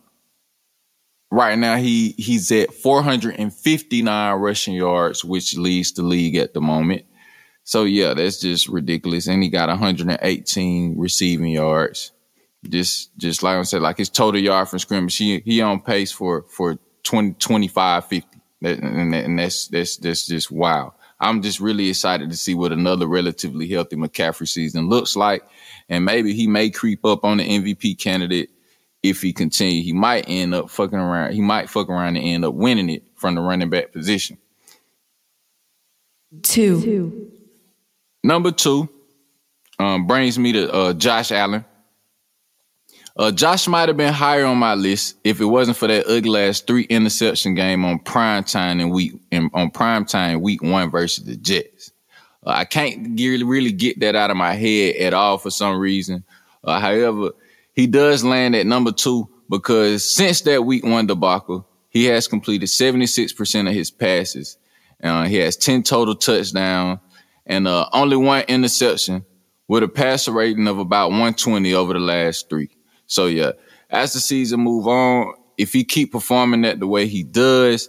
right 1.30 1.59
now 1.59 1.76
he 1.76 2.11
he's 2.16 2.50
at 2.52 2.73
459 2.73 4.40
rushing 4.40 4.75
yards, 4.75 5.25
which 5.25 5.56
leads 5.56 5.92
the 5.92 6.02
league 6.02 6.37
at 6.37 6.54
the 6.54 6.61
moment. 6.61 7.04
So 7.64 7.85
yeah, 7.85 8.14
that's 8.14 8.40
just 8.40 8.68
ridiculous. 8.68 9.26
And 9.26 9.42
he 9.42 9.50
got 9.50 9.68
118 9.68 10.99
receiving 10.99 11.50
yards. 11.50 12.12
Just 12.66 13.16
just 13.18 13.42
like 13.42 13.59
I 13.59 13.62
said, 13.62 13.83
like 13.83 13.99
his 13.99 14.09
total 14.09 14.40
yard 14.40 14.68
from 14.68 14.78
scrimmage, 14.78 15.16
he 15.16 15.40
he 15.40 15.61
on 15.61 15.80
pace 15.83 16.11
for 16.11 16.42
for 16.44 16.78
20, 17.02 17.35
25, 17.35 18.06
50 18.06 18.28
That, 18.28 18.34
and, 18.66 19.14
and 19.14 19.38
that's 19.38 19.68
that's 19.68 19.97
that's 19.97 20.26
just 20.26 20.50
wow. 20.50 20.94
I'm 21.21 21.42
just 21.42 21.61
really 21.61 21.88
excited 21.88 22.30
to 22.30 22.37
see 22.37 22.54
what 22.54 22.73
another 22.73 23.06
relatively 23.06 23.68
healthy 23.68 23.97
McCaffrey 23.97 24.49
season 24.49 24.88
looks 24.88 25.16
like, 25.16 25.42
and 25.88 26.04
maybe 26.04 26.35
he 26.35 26.47
may 26.47 26.71
creep 26.71 27.04
up 27.04 27.25
on 27.25 27.38
the 27.38 27.49
MVP 27.49 27.99
candidate 27.99 28.50
if 29.02 29.23
he 29.23 29.33
continue. 29.33 29.83
He 29.83 29.92
might 29.92 30.25
end 30.28 30.54
up 30.54 30.71
fucking 30.71 30.99
around. 30.99 31.33
He 31.33 31.40
might 31.40 31.71
fuck 31.71 31.88
around 31.88 32.16
and 32.16 32.26
end 32.26 32.44
up 32.44 32.54
winning 32.54 32.90
it 32.90 33.04
from 33.14 33.35
the 33.35 33.40
running 33.40 33.71
back 33.71 33.92
position. 33.92 34.38
Two. 36.42 37.30
Number 38.23 38.50
two 38.50 38.88
um, 39.78 40.06
brings 40.06 40.38
me 40.38 40.52
to 40.52 40.73
uh, 40.73 40.92
Josh 40.94 41.30
Allen. 41.30 41.64
Uh, 43.16 43.30
Josh 43.30 43.68
might 43.68 43.88
have 43.88 43.97
been 43.97 44.12
higher 44.12 44.44
on 44.44 44.56
my 44.59 44.75
list 44.75 45.16
if 45.23 45.40
it 45.40 45.44
wasn't 45.44 45.76
for 45.76 45.87
that 45.87 46.06
ugly 46.09 46.40
ass 46.40 46.61
three 46.61 46.83
interception 46.83 47.54
game 47.54 47.85
on 47.85 48.00
prime 48.00 48.42
time 48.42 48.80
in 48.80 48.90
week 48.90 49.12
in, 49.30 49.50
on 49.54 49.71
prime 49.71 50.04
time 50.04 50.40
week 50.40 50.62
one 50.62 50.90
versus 50.90 51.25
the 51.25 51.37
Jets. 51.37 51.92
Uh, 52.44 52.50
I 52.50 52.64
can't 52.64 53.18
really 53.18 53.71
get 53.71 54.00
that 54.00 54.16
out 54.16 54.33
of 54.33 54.37
my 54.37 54.54
head 54.54 54.97
at 54.97 55.14
all 55.14 55.38
for 55.38 55.50
some 55.50 55.78
reason. 55.78 56.25
Uh, 56.64 56.80
however, 56.80 57.30
he 57.73 57.87
does 57.87 58.25
land 58.25 58.56
at 58.56 58.66
number 58.66 58.90
two 58.90 59.28
because 59.49 60.09
since 60.09 60.40
that 60.42 60.64
week 60.64 60.85
one 60.85 61.06
debacle, 61.06 61.68
he 61.90 62.06
has 62.06 62.26
completed 62.26 62.68
76% 62.68 63.68
of 63.68 63.75
his 63.75 63.92
passes. 63.92 64.59
Uh, 65.00 65.25
he 65.25 65.37
has 65.37 65.56
10 65.56 65.85
total 65.85 66.16
touchdowns 66.16 66.99
and 67.47 67.68
uh, 67.68 67.88
only 67.92 68.16
one 68.16 68.42
interception 68.49 69.25
with 69.68 69.85
a 69.85 69.88
passer 69.88 70.33
rating 70.33 70.66
of 70.66 70.78
about 70.78 71.11
120 71.11 71.75
over 71.75 71.92
the 71.92 72.00
last 72.00 72.49
three. 72.49 72.74
So 73.06 73.26
yeah, 73.26 73.52
as 73.90 74.12
the 74.12 74.20
season 74.20 74.61
move 74.61 74.87
on, 74.87 75.34
if 75.56 75.73
he 75.73 75.84
keep 75.84 76.12
performing 76.12 76.62
that 76.62 76.80
the 76.80 76.87
way 76.87 77.06
he 77.06 77.23
does, 77.23 77.88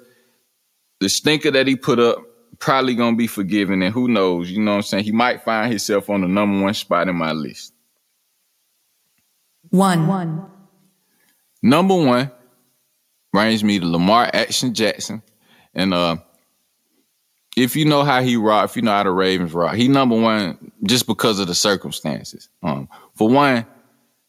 the 0.99 1.09
stinker 1.09 1.51
that 1.51 1.67
he 1.67 1.75
put 1.75 1.99
up 1.99 2.17
probably 2.59 2.95
gonna 2.95 3.15
be 3.15 3.27
forgiven. 3.27 3.81
And 3.81 3.93
who 3.93 4.07
knows, 4.07 4.49
you 4.51 4.61
know 4.61 4.71
what 4.71 4.77
I'm 4.77 4.83
saying? 4.83 5.03
He 5.03 5.11
might 5.11 5.43
find 5.43 5.69
himself 5.69 6.09
on 6.09 6.21
the 6.21 6.27
number 6.27 6.63
one 6.63 6.73
spot 6.73 7.07
in 7.07 7.15
my 7.15 7.31
list. 7.31 7.73
One. 9.69 10.07
One. 10.07 10.45
Number 11.61 11.95
one 11.95 12.31
brings 13.31 13.63
me 13.63 13.79
to 13.79 13.87
Lamar 13.87 14.29
Action 14.33 14.73
Jackson. 14.73 15.21
And 15.73 15.93
uh 15.93 16.17
if 17.55 17.75
you 17.75 17.85
know 17.85 18.03
how 18.03 18.21
he 18.21 18.35
rock, 18.35 18.69
if 18.69 18.75
you 18.75 18.81
know 18.81 18.91
how 18.91 19.03
the 19.03 19.11
Ravens 19.11 19.53
rock, 19.53 19.75
he 19.75 19.87
number 19.87 20.19
one 20.19 20.71
just 20.83 21.07
because 21.07 21.39
of 21.39 21.47
the 21.47 21.55
circumstances. 21.55 22.49
Um, 22.61 22.89
for 23.15 23.29
one, 23.29 23.65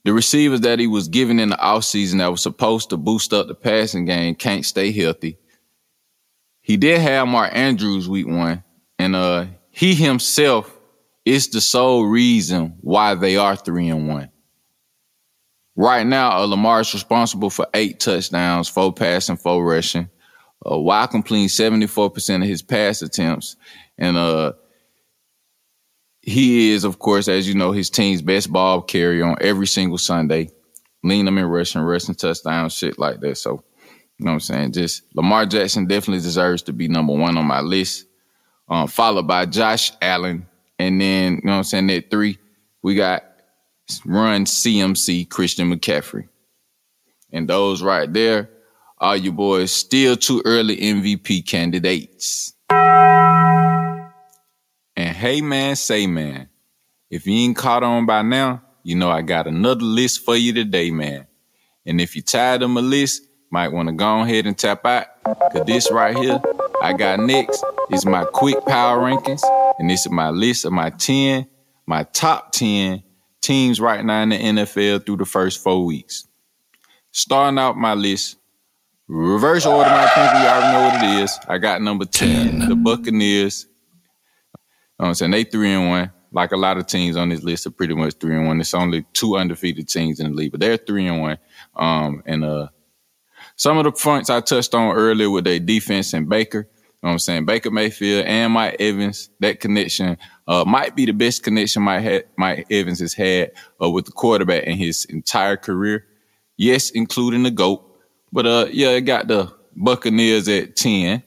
the 0.06 0.12
receivers 0.12 0.60
that 0.60 0.78
he 0.78 0.86
was 0.86 1.08
given 1.08 1.40
in 1.40 1.48
the 1.48 1.56
offseason 1.56 2.18
that 2.18 2.30
was 2.30 2.40
supposed 2.40 2.90
to 2.90 2.96
boost 2.96 3.32
up 3.32 3.48
the 3.48 3.56
passing 3.56 4.04
game 4.04 4.36
can't 4.36 4.64
stay 4.64 4.92
healthy. 4.92 5.36
He 6.60 6.76
did 6.76 7.00
have 7.00 7.26
Mark 7.26 7.50
Andrews 7.52 8.08
week 8.08 8.28
one, 8.28 8.62
and 9.00 9.16
uh, 9.16 9.46
he 9.68 9.96
himself 9.96 10.72
is 11.24 11.48
the 11.48 11.60
sole 11.60 12.06
reason 12.06 12.76
why 12.82 13.16
they 13.16 13.36
are 13.36 13.56
three 13.56 13.88
and 13.88 14.08
one. 14.08 14.30
Right 15.74 16.06
now, 16.06 16.38
uh, 16.38 16.46
Lamar 16.46 16.82
is 16.82 16.94
responsible 16.94 17.50
for 17.50 17.66
eight 17.74 17.98
touchdowns, 17.98 18.68
four 18.68 18.92
passing, 18.92 19.36
four 19.36 19.66
rushing, 19.66 20.08
uh, 20.64 20.78
while 20.78 21.08
completing 21.08 21.48
74% 21.48 22.42
of 22.42 22.48
his 22.48 22.62
pass 22.62 23.02
attempts. 23.02 23.56
And 23.98 24.16
uh, 24.16 24.52
he 26.26 26.72
is, 26.72 26.82
of 26.82 26.98
course, 26.98 27.28
as 27.28 27.48
you 27.48 27.54
know, 27.54 27.70
his 27.70 27.88
team's 27.88 28.20
best 28.20 28.52
ball 28.52 28.82
carrier 28.82 29.24
on 29.24 29.36
every 29.40 29.68
single 29.68 29.96
Sunday. 29.96 30.50
Lean 31.04 31.24
them 31.24 31.38
in 31.38 31.44
rushing, 31.44 31.82
rushing 31.82 32.16
touchdowns, 32.16 32.74
shit 32.74 32.98
like 32.98 33.20
that. 33.20 33.38
So, 33.38 33.62
you 34.18 34.24
know 34.24 34.32
what 34.32 34.34
I'm 34.34 34.40
saying? 34.40 34.72
Just 34.72 35.02
Lamar 35.14 35.46
Jackson 35.46 35.86
definitely 35.86 36.22
deserves 36.22 36.62
to 36.64 36.72
be 36.72 36.88
number 36.88 37.12
one 37.12 37.38
on 37.38 37.46
my 37.46 37.60
list. 37.60 38.06
Um, 38.68 38.88
followed 38.88 39.28
by 39.28 39.46
Josh 39.46 39.92
Allen. 40.02 40.46
And 40.80 41.00
then, 41.00 41.34
you 41.34 41.40
know 41.44 41.52
what 41.52 41.58
I'm 41.58 41.64
saying, 41.64 41.90
at 41.90 42.10
three, 42.10 42.38
we 42.82 42.96
got 42.96 43.22
run 44.04 44.46
CMC 44.46 45.30
Christian 45.30 45.72
McCaffrey. 45.72 46.28
And 47.32 47.48
those 47.48 47.84
right 47.84 48.12
there 48.12 48.50
are 48.98 49.16
your 49.16 49.32
boys 49.32 49.70
still 49.70 50.16
too 50.16 50.42
early 50.44 50.76
MVP 50.76 51.46
candidates. 51.46 52.52
Hey 55.16 55.40
man, 55.40 55.76
say 55.76 56.06
man, 56.06 56.50
if 57.08 57.26
you 57.26 57.32
ain't 57.32 57.56
caught 57.56 57.82
on 57.82 58.04
by 58.04 58.20
now, 58.20 58.62
you 58.82 58.96
know 58.96 59.10
I 59.10 59.22
got 59.22 59.46
another 59.46 59.82
list 59.82 60.22
for 60.26 60.36
you 60.36 60.52
today, 60.52 60.90
man. 60.90 61.26
And 61.86 62.02
if 62.02 62.14
you're 62.14 62.22
tired 62.22 62.60
of 62.60 62.68
my 62.68 62.82
list, 62.82 63.22
might 63.50 63.72
want 63.72 63.88
to 63.88 63.94
go 63.94 64.20
ahead 64.20 64.44
and 64.44 64.58
tap 64.58 64.84
out. 64.84 65.06
Cause 65.24 65.64
this 65.64 65.90
right 65.90 66.14
here, 66.14 66.38
I 66.82 66.92
got 66.92 67.18
next 67.20 67.64
is 67.88 68.04
my 68.04 68.26
quick 68.26 68.62
power 68.66 68.98
rankings. 69.00 69.40
And 69.78 69.88
this 69.88 70.04
is 70.04 70.12
my 70.12 70.28
list 70.28 70.66
of 70.66 70.72
my 70.72 70.90
10, 70.90 71.48
my 71.86 72.02
top 72.02 72.52
10 72.52 73.02
teams 73.40 73.80
right 73.80 74.04
now 74.04 74.20
in 74.20 74.28
the 74.28 74.38
NFL 74.38 75.06
through 75.06 75.16
the 75.16 75.24
first 75.24 75.62
four 75.62 75.86
weeks. 75.86 76.28
Starting 77.12 77.58
out 77.58 77.78
my 77.78 77.94
list, 77.94 78.36
reverse 79.08 79.64
order 79.64 79.88
my 79.88 80.08
thinking, 80.08 80.42
you 80.42 80.46
already 80.46 80.72
know 80.74 80.82
what 80.82 81.02
it 81.02 81.22
is. 81.22 81.38
I 81.48 81.56
got 81.56 81.80
number 81.80 82.04
10, 82.04 82.60
10. 82.60 82.68
the 82.68 82.76
Buccaneers 82.76 83.66
I'm 84.98 85.14
saying? 85.14 85.30
They 85.30 85.44
three 85.44 85.72
and 85.72 85.88
one. 85.88 86.12
Like 86.32 86.52
a 86.52 86.56
lot 86.56 86.76
of 86.76 86.86
teams 86.86 87.16
on 87.16 87.28
this 87.28 87.42
list 87.42 87.66
are 87.66 87.70
pretty 87.70 87.94
much 87.94 88.14
three 88.14 88.36
and 88.36 88.46
one. 88.46 88.60
It's 88.60 88.74
only 88.74 89.04
two 89.12 89.36
undefeated 89.36 89.88
teams 89.88 90.20
in 90.20 90.30
the 90.30 90.34
league, 90.34 90.52
but 90.52 90.60
they're 90.60 90.76
three 90.76 91.06
and 91.06 91.20
one. 91.20 91.38
Um, 91.74 92.22
and 92.26 92.44
uh, 92.44 92.68
some 93.56 93.78
of 93.78 93.84
the 93.84 93.92
points 93.92 94.30
I 94.30 94.40
touched 94.40 94.74
on 94.74 94.94
earlier 94.94 95.30
with 95.30 95.44
their 95.44 95.58
defense 95.58 96.12
and 96.12 96.28
Baker. 96.28 96.58
You 96.58 96.62
know 97.02 97.08
what 97.08 97.12
I'm 97.12 97.18
saying? 97.20 97.44
Baker 97.44 97.70
Mayfield 97.70 98.26
and 98.26 98.52
Mike 98.52 98.76
Evans, 98.80 99.30
that 99.40 99.60
connection 99.60 100.16
uh, 100.48 100.64
might 100.66 100.96
be 100.96 101.04
the 101.04 101.12
best 101.12 101.42
connection 101.42 101.82
Mike, 101.82 102.02
ha- 102.02 102.28
Mike 102.36 102.66
Evans 102.70 103.00
has 103.00 103.14
had 103.14 103.52
uh, 103.82 103.90
with 103.90 104.06
the 104.06 104.12
quarterback 104.12 104.64
in 104.64 104.76
his 104.76 105.04
entire 105.06 105.56
career. 105.56 106.06
Yes, 106.56 106.90
including 106.90 107.42
the 107.42 107.50
GOAT. 107.50 107.82
But 108.32 108.46
uh, 108.46 108.66
yeah, 108.72 108.90
it 108.90 109.02
got 109.02 109.28
the 109.28 109.52
Buccaneers 109.76 110.48
at 110.48 110.74
10. 110.74 111.22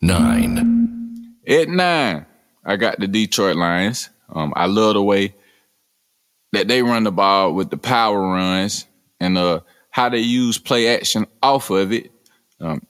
Nine. 0.00 1.40
At 1.48 1.68
nine, 1.68 2.26
I 2.64 2.76
got 2.76 2.98
the 2.98 3.06
Detroit 3.06 3.56
Lions. 3.56 4.10
Um, 4.28 4.52
I 4.56 4.66
love 4.66 4.94
the 4.94 5.02
way 5.02 5.34
that 6.52 6.68
they 6.68 6.82
run 6.82 7.04
the 7.04 7.12
ball 7.12 7.54
with 7.54 7.70
the 7.70 7.76
power 7.76 8.20
runs 8.20 8.86
and 9.20 9.36
uh, 9.36 9.60
how 9.90 10.08
they 10.08 10.20
use 10.20 10.58
play 10.58 10.94
action 10.94 11.26
off 11.42 11.70
of 11.70 11.92
it. 11.92 12.10
Um, 12.60 12.86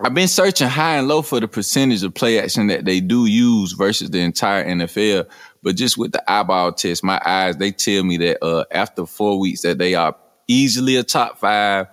I've 0.00 0.14
been 0.14 0.28
searching 0.28 0.68
high 0.68 0.96
and 0.96 1.06
low 1.06 1.22
for 1.22 1.38
the 1.38 1.46
percentage 1.46 2.02
of 2.02 2.14
play 2.14 2.40
action 2.40 2.66
that 2.66 2.84
they 2.84 3.00
do 3.00 3.26
use 3.26 3.72
versus 3.72 4.10
the 4.10 4.20
entire 4.20 4.64
NFL. 4.64 5.28
But 5.62 5.76
just 5.76 5.96
with 5.96 6.12
the 6.12 6.30
eyeball 6.30 6.72
test, 6.72 7.04
my 7.04 7.20
eyes, 7.24 7.56
they 7.56 7.70
tell 7.70 8.02
me 8.02 8.16
that 8.18 8.44
uh, 8.44 8.64
after 8.70 9.06
four 9.06 9.38
weeks 9.38 9.62
that 9.62 9.78
they 9.78 9.94
are 9.94 10.16
easily 10.48 10.96
a 10.96 11.04
top 11.04 11.38
five 11.38 11.86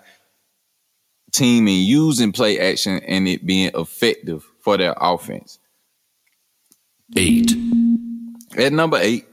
team 1.32 1.68
in 1.68 1.84
using 1.84 2.32
play 2.32 2.60
action 2.60 3.00
and 3.08 3.28
it 3.28 3.46
being 3.46 3.72
effective 3.76 4.44
for 4.60 4.78
their 4.78 4.96
offense 5.00 5.60
eight. 7.16 7.52
At 8.58 8.74
number 8.74 8.98
eight, 8.98 9.26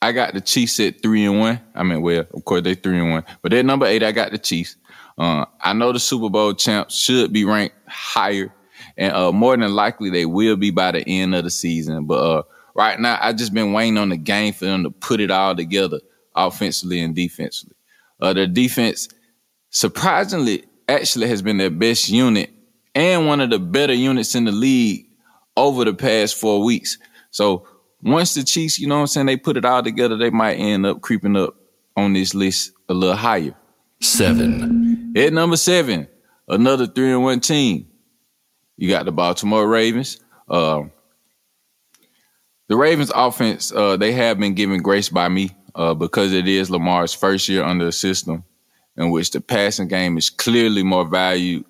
I 0.00 0.12
got 0.12 0.34
the 0.34 0.40
Chiefs 0.40 0.80
at 0.80 1.02
three 1.02 1.24
and 1.24 1.38
one. 1.38 1.60
I 1.74 1.82
mean, 1.82 2.02
well, 2.02 2.26
of 2.32 2.44
course 2.44 2.62
they 2.62 2.74
three 2.74 2.98
and 2.98 3.10
one, 3.10 3.24
but 3.42 3.52
at 3.52 3.64
number 3.64 3.86
eight, 3.86 4.02
I 4.02 4.12
got 4.12 4.32
the 4.32 4.38
Chiefs. 4.38 4.76
Uh, 5.18 5.44
I 5.60 5.72
know 5.72 5.92
the 5.92 6.00
Super 6.00 6.30
Bowl 6.30 6.54
champs 6.54 6.96
should 6.96 7.32
be 7.32 7.44
ranked 7.44 7.76
higher, 7.86 8.52
and 8.96 9.12
uh, 9.12 9.32
more 9.32 9.56
than 9.56 9.74
likely 9.74 10.10
they 10.10 10.26
will 10.26 10.56
be 10.56 10.70
by 10.70 10.92
the 10.92 11.06
end 11.06 11.34
of 11.34 11.44
the 11.44 11.50
season. 11.50 12.06
But 12.06 12.14
uh, 12.14 12.42
right 12.74 12.98
now, 12.98 13.18
I've 13.20 13.36
just 13.36 13.54
been 13.54 13.72
waiting 13.72 13.98
on 13.98 14.08
the 14.08 14.16
game 14.16 14.52
for 14.52 14.64
them 14.64 14.84
to 14.84 14.90
put 14.90 15.20
it 15.20 15.30
all 15.30 15.54
together, 15.54 16.00
offensively 16.34 17.00
and 17.00 17.14
defensively. 17.14 17.76
Uh, 18.20 18.32
their 18.32 18.46
defense, 18.46 19.08
surprisingly, 19.70 20.64
actually 20.88 21.28
has 21.28 21.42
been 21.42 21.58
their 21.58 21.70
best 21.70 22.08
unit 22.08 22.50
and 22.94 23.26
one 23.26 23.40
of 23.40 23.50
the 23.50 23.58
better 23.58 23.94
units 23.94 24.34
in 24.34 24.44
the 24.44 24.52
league 24.52 25.06
over 25.56 25.84
the 25.84 25.94
past 25.94 26.36
four 26.36 26.64
weeks. 26.64 26.98
So 27.30 27.66
once 28.02 28.34
the 28.34 28.42
Chiefs, 28.42 28.78
you 28.78 28.86
know 28.86 28.96
what 28.96 29.00
I'm 29.02 29.06
saying, 29.08 29.26
they 29.26 29.36
put 29.36 29.56
it 29.56 29.64
all 29.64 29.82
together, 29.82 30.16
they 30.16 30.30
might 30.30 30.54
end 30.54 30.86
up 30.86 31.00
creeping 31.00 31.36
up 31.36 31.54
on 31.96 32.12
this 32.12 32.34
list 32.34 32.72
a 32.88 32.94
little 32.94 33.16
higher. 33.16 33.54
Seven. 34.00 35.12
At 35.16 35.32
number 35.32 35.56
seven, 35.56 36.08
another 36.48 36.86
three 36.86 37.12
and 37.12 37.22
one 37.22 37.40
team. 37.40 37.88
You 38.76 38.88
got 38.88 39.04
the 39.04 39.12
Baltimore 39.12 39.68
Ravens. 39.68 40.18
Uh, 40.48 40.84
the 42.68 42.76
Ravens 42.76 43.12
offense, 43.14 43.70
uh, 43.70 43.96
they 43.96 44.12
have 44.12 44.38
been 44.38 44.54
given 44.54 44.82
grace 44.82 45.08
by 45.08 45.28
me 45.28 45.50
uh, 45.74 45.94
because 45.94 46.32
it 46.32 46.48
is 46.48 46.70
Lamar's 46.70 47.14
first 47.14 47.48
year 47.48 47.62
under 47.62 47.88
a 47.88 47.92
system 47.92 48.44
in 48.96 49.10
which 49.10 49.30
the 49.30 49.40
passing 49.40 49.88
game 49.88 50.18
is 50.18 50.30
clearly 50.30 50.82
more 50.82 51.06
valued 51.06 51.64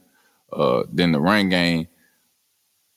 uh, 0.52 0.84
than 0.92 1.12
the 1.12 1.20
run 1.20 1.48
game 1.48 1.88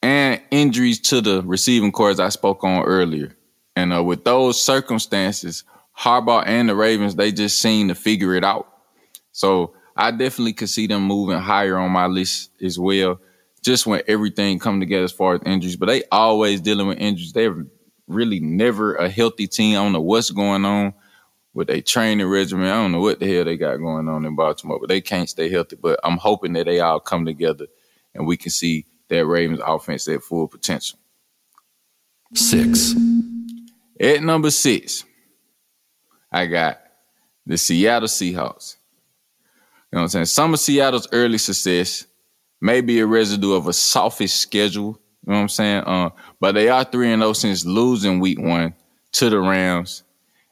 and 0.02 0.42
injuries 0.52 1.00
to 1.02 1.22
the 1.22 1.42
receiving 1.44 1.92
corps 1.92 2.20
I 2.20 2.30
spoke 2.30 2.64
on 2.64 2.84
earlier. 2.84 3.36
And 3.75 3.94
uh, 3.94 4.04
with 4.04 4.24
those 4.24 4.62
circumstances, 4.62 5.64
Harbaugh 5.98 6.44
and 6.46 6.70
the 6.70 6.75
Ravens, 6.75 7.16
they 7.16 7.32
just 7.32 7.62
seem 7.62 7.88
to 7.90 7.96
figure 7.96 8.36
it 8.36 8.44
out. 8.44 8.68
So 9.32 9.74
I 9.98 10.12
definitely 10.12 10.54
could 10.54 10.70
see 10.70 10.88
them 10.88 11.04
moving 11.04 11.40
higher 11.40 11.78
on 11.78 11.92
my 11.92 12.08
list 12.08 12.52
as 12.62 12.80
well. 12.80 13.20
just 13.64 13.88
when 13.88 14.02
everything 14.08 14.60
come 14.60 14.80
together 14.80 15.04
as 15.06 15.12
far 15.12 15.36
as 15.36 15.42
injuries. 15.46 15.75
But 15.75 15.88
they 15.88 16.04
always 16.12 16.62
dealing 16.62 16.88
with 16.88 17.00
injuries. 17.00 17.34
They're 17.34 17.66
really 18.08 18.40
never 18.40 18.96
a 18.96 19.10
healthy 19.10 19.48
team. 19.48 19.78
I 19.78 19.84
don't 19.84 19.94
know 19.94 20.02
what's 20.02 20.30
going 20.30 20.66
on 20.66 20.94
with 21.54 21.68
their 21.68 21.82
training 21.82 22.28
regimen. 22.28 22.68
I 22.68 22.75
don't 22.75 22.92
know 22.92 23.02
what 23.02 23.20
the 23.20 23.34
hell 23.34 23.46
they 23.46 23.58
got 23.58 23.78
going 23.78 24.08
on 24.08 24.25
in 24.25 24.36
Baltimore, 24.36 24.80
but 24.80 24.90
they 24.90 25.02
can't 25.02 25.30
stay 25.30 25.50
healthy. 25.50 25.78
But 25.78 26.00
I'm 26.04 26.18
hoping 26.18 26.54
that 26.54 26.66
they 26.68 26.80
all 26.80 27.00
come 27.00 27.25
together 27.25 27.66
and 28.14 28.28
we 28.28 28.38
can 28.38 28.52
see 28.52 28.86
that 29.09 29.25
Ravens 29.25 29.59
offense 29.65 30.07
at 30.07 30.24
full 30.24 30.47
potential. 30.47 31.00
Six. 32.33 32.93
At 34.00 34.24
number 34.24 34.51
six, 34.51 35.05
I 36.31 36.47
got 36.47 36.81
the 37.45 37.57
Seattle 37.57 38.07
Seahawks. 38.07 38.75
You 39.91 39.97
know 39.97 40.00
what 40.00 40.01
I'm 40.01 40.09
saying? 40.09 40.25
Some 40.25 40.53
of 40.53 40.59
Seattle's 40.59 41.07
early 41.12 41.38
success 41.38 42.05
may 42.59 42.81
be 42.81 43.00
a 43.00 43.05
residue 43.05 43.53
of 43.53 43.67
a 43.67 43.74
softish 43.74 44.33
schedule. 44.33 45.00
You 45.25 45.31
know 45.31 45.35
what 45.35 45.41
I'm 45.41 45.50
saying? 45.50 45.83
Uh, 45.85 46.09
but 46.39 46.53
they 46.53 46.67
are 46.67 46.83
3 46.83 47.13
and 47.13 47.21
0 47.21 47.33
since 47.33 47.65
losing 47.65 48.19
week 48.19 48.39
one 48.39 48.74
to 49.13 49.29
the 49.29 49.39
Rams. 49.39 50.03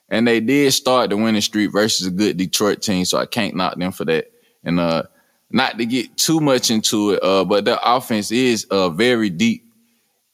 And 0.09 0.27
they 0.27 0.39
did 0.39 0.71
start 0.73 1.09
the 1.09 1.17
winning 1.17 1.41
streak 1.41 1.71
versus 1.71 2.07
a 2.07 2.11
good 2.11 2.37
Detroit 2.37 2.81
team, 2.81 3.03
so 3.03 3.17
I 3.17 3.25
can't 3.25 3.55
knock 3.55 3.77
them 3.77 3.91
for 3.91 4.05
that. 4.05 4.31
And 4.63 4.79
uh, 4.79 5.03
not 5.49 5.77
to 5.77 5.85
get 5.85 6.17
too 6.17 6.39
much 6.39 6.71
into 6.71 7.11
it, 7.11 7.23
uh, 7.23 7.45
but 7.45 7.65
their 7.65 7.79
offense 7.83 8.31
is 8.31 8.65
uh, 8.65 8.89
very 8.89 9.29
deep 9.29 9.65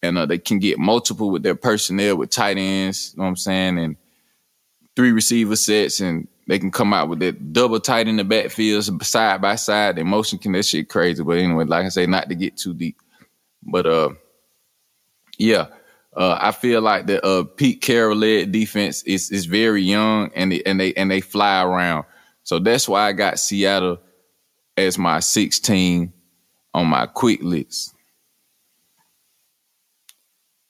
and 0.01 0.18
uh, 0.18 0.25
they 0.25 0.38
can 0.38 0.60
get 0.60 0.80
multiple 0.80 1.30
with 1.30 1.44
their 1.44 1.56
personnel 1.56 2.16
with 2.18 2.30
tight 2.30 2.58
ends, 2.58 3.13
you 3.13 3.18
know 3.18 3.24
what 3.24 3.30
I'm 3.30 3.36
saying, 3.36 3.78
and 3.78 3.98
three 4.96 5.12
receiver 5.12 5.56
sets, 5.56 6.00
and 6.00 6.28
they 6.48 6.58
can 6.58 6.72
come 6.72 6.94
out 6.94 7.10
with 7.10 7.20
that 7.20 7.54
double 7.54 7.80
tight 7.80 8.08
in 8.08 8.18
the 8.18 8.24
backfield, 8.24 9.04
side 9.04 9.42
by 9.42 9.56
side. 9.56 9.98
The 9.98 10.04
motion 10.04 10.39
can 10.39 10.54
that 10.54 10.66
shit 10.66 10.89
crazy. 10.89 11.24
But 11.24 11.38
anyway, 11.38 11.66
like 11.66 11.86
I 11.86 11.89
say, 11.89 12.06
not 12.06 12.30
to 12.30 12.36
get 12.36 12.58
too 12.58 12.74
deep. 12.74 12.98
But 13.62 13.86
uh 13.86 14.10
yeah. 15.38 15.68
Uh, 16.16 16.38
I 16.42 16.51
feel 16.51 16.82
like 16.82 17.06
the 17.06 17.24
uh, 17.24 17.44
Pete 17.44 17.82
Carroll 17.82 18.18
led 18.18 18.51
defense 18.51 19.04
is 19.04 19.32
is 19.32 19.46
very 19.46 19.84
young 19.84 20.32
and 20.36 20.51
they, 20.51 20.63
and 20.63 20.80
they 20.80 20.94
and 20.96 21.10
they 21.10 21.22
fly 21.22 21.63
around. 21.63 22.06
So 22.44 22.60
that's 22.60 22.89
why 22.89 23.08
I 23.08 23.13
got 23.13 23.39
Seattle 23.39 24.00
as 24.86 24.98
my 24.98 25.19
16 25.19 26.12
on 26.74 26.88
my 26.88 27.05
quick 27.05 27.41
list. 27.41 27.93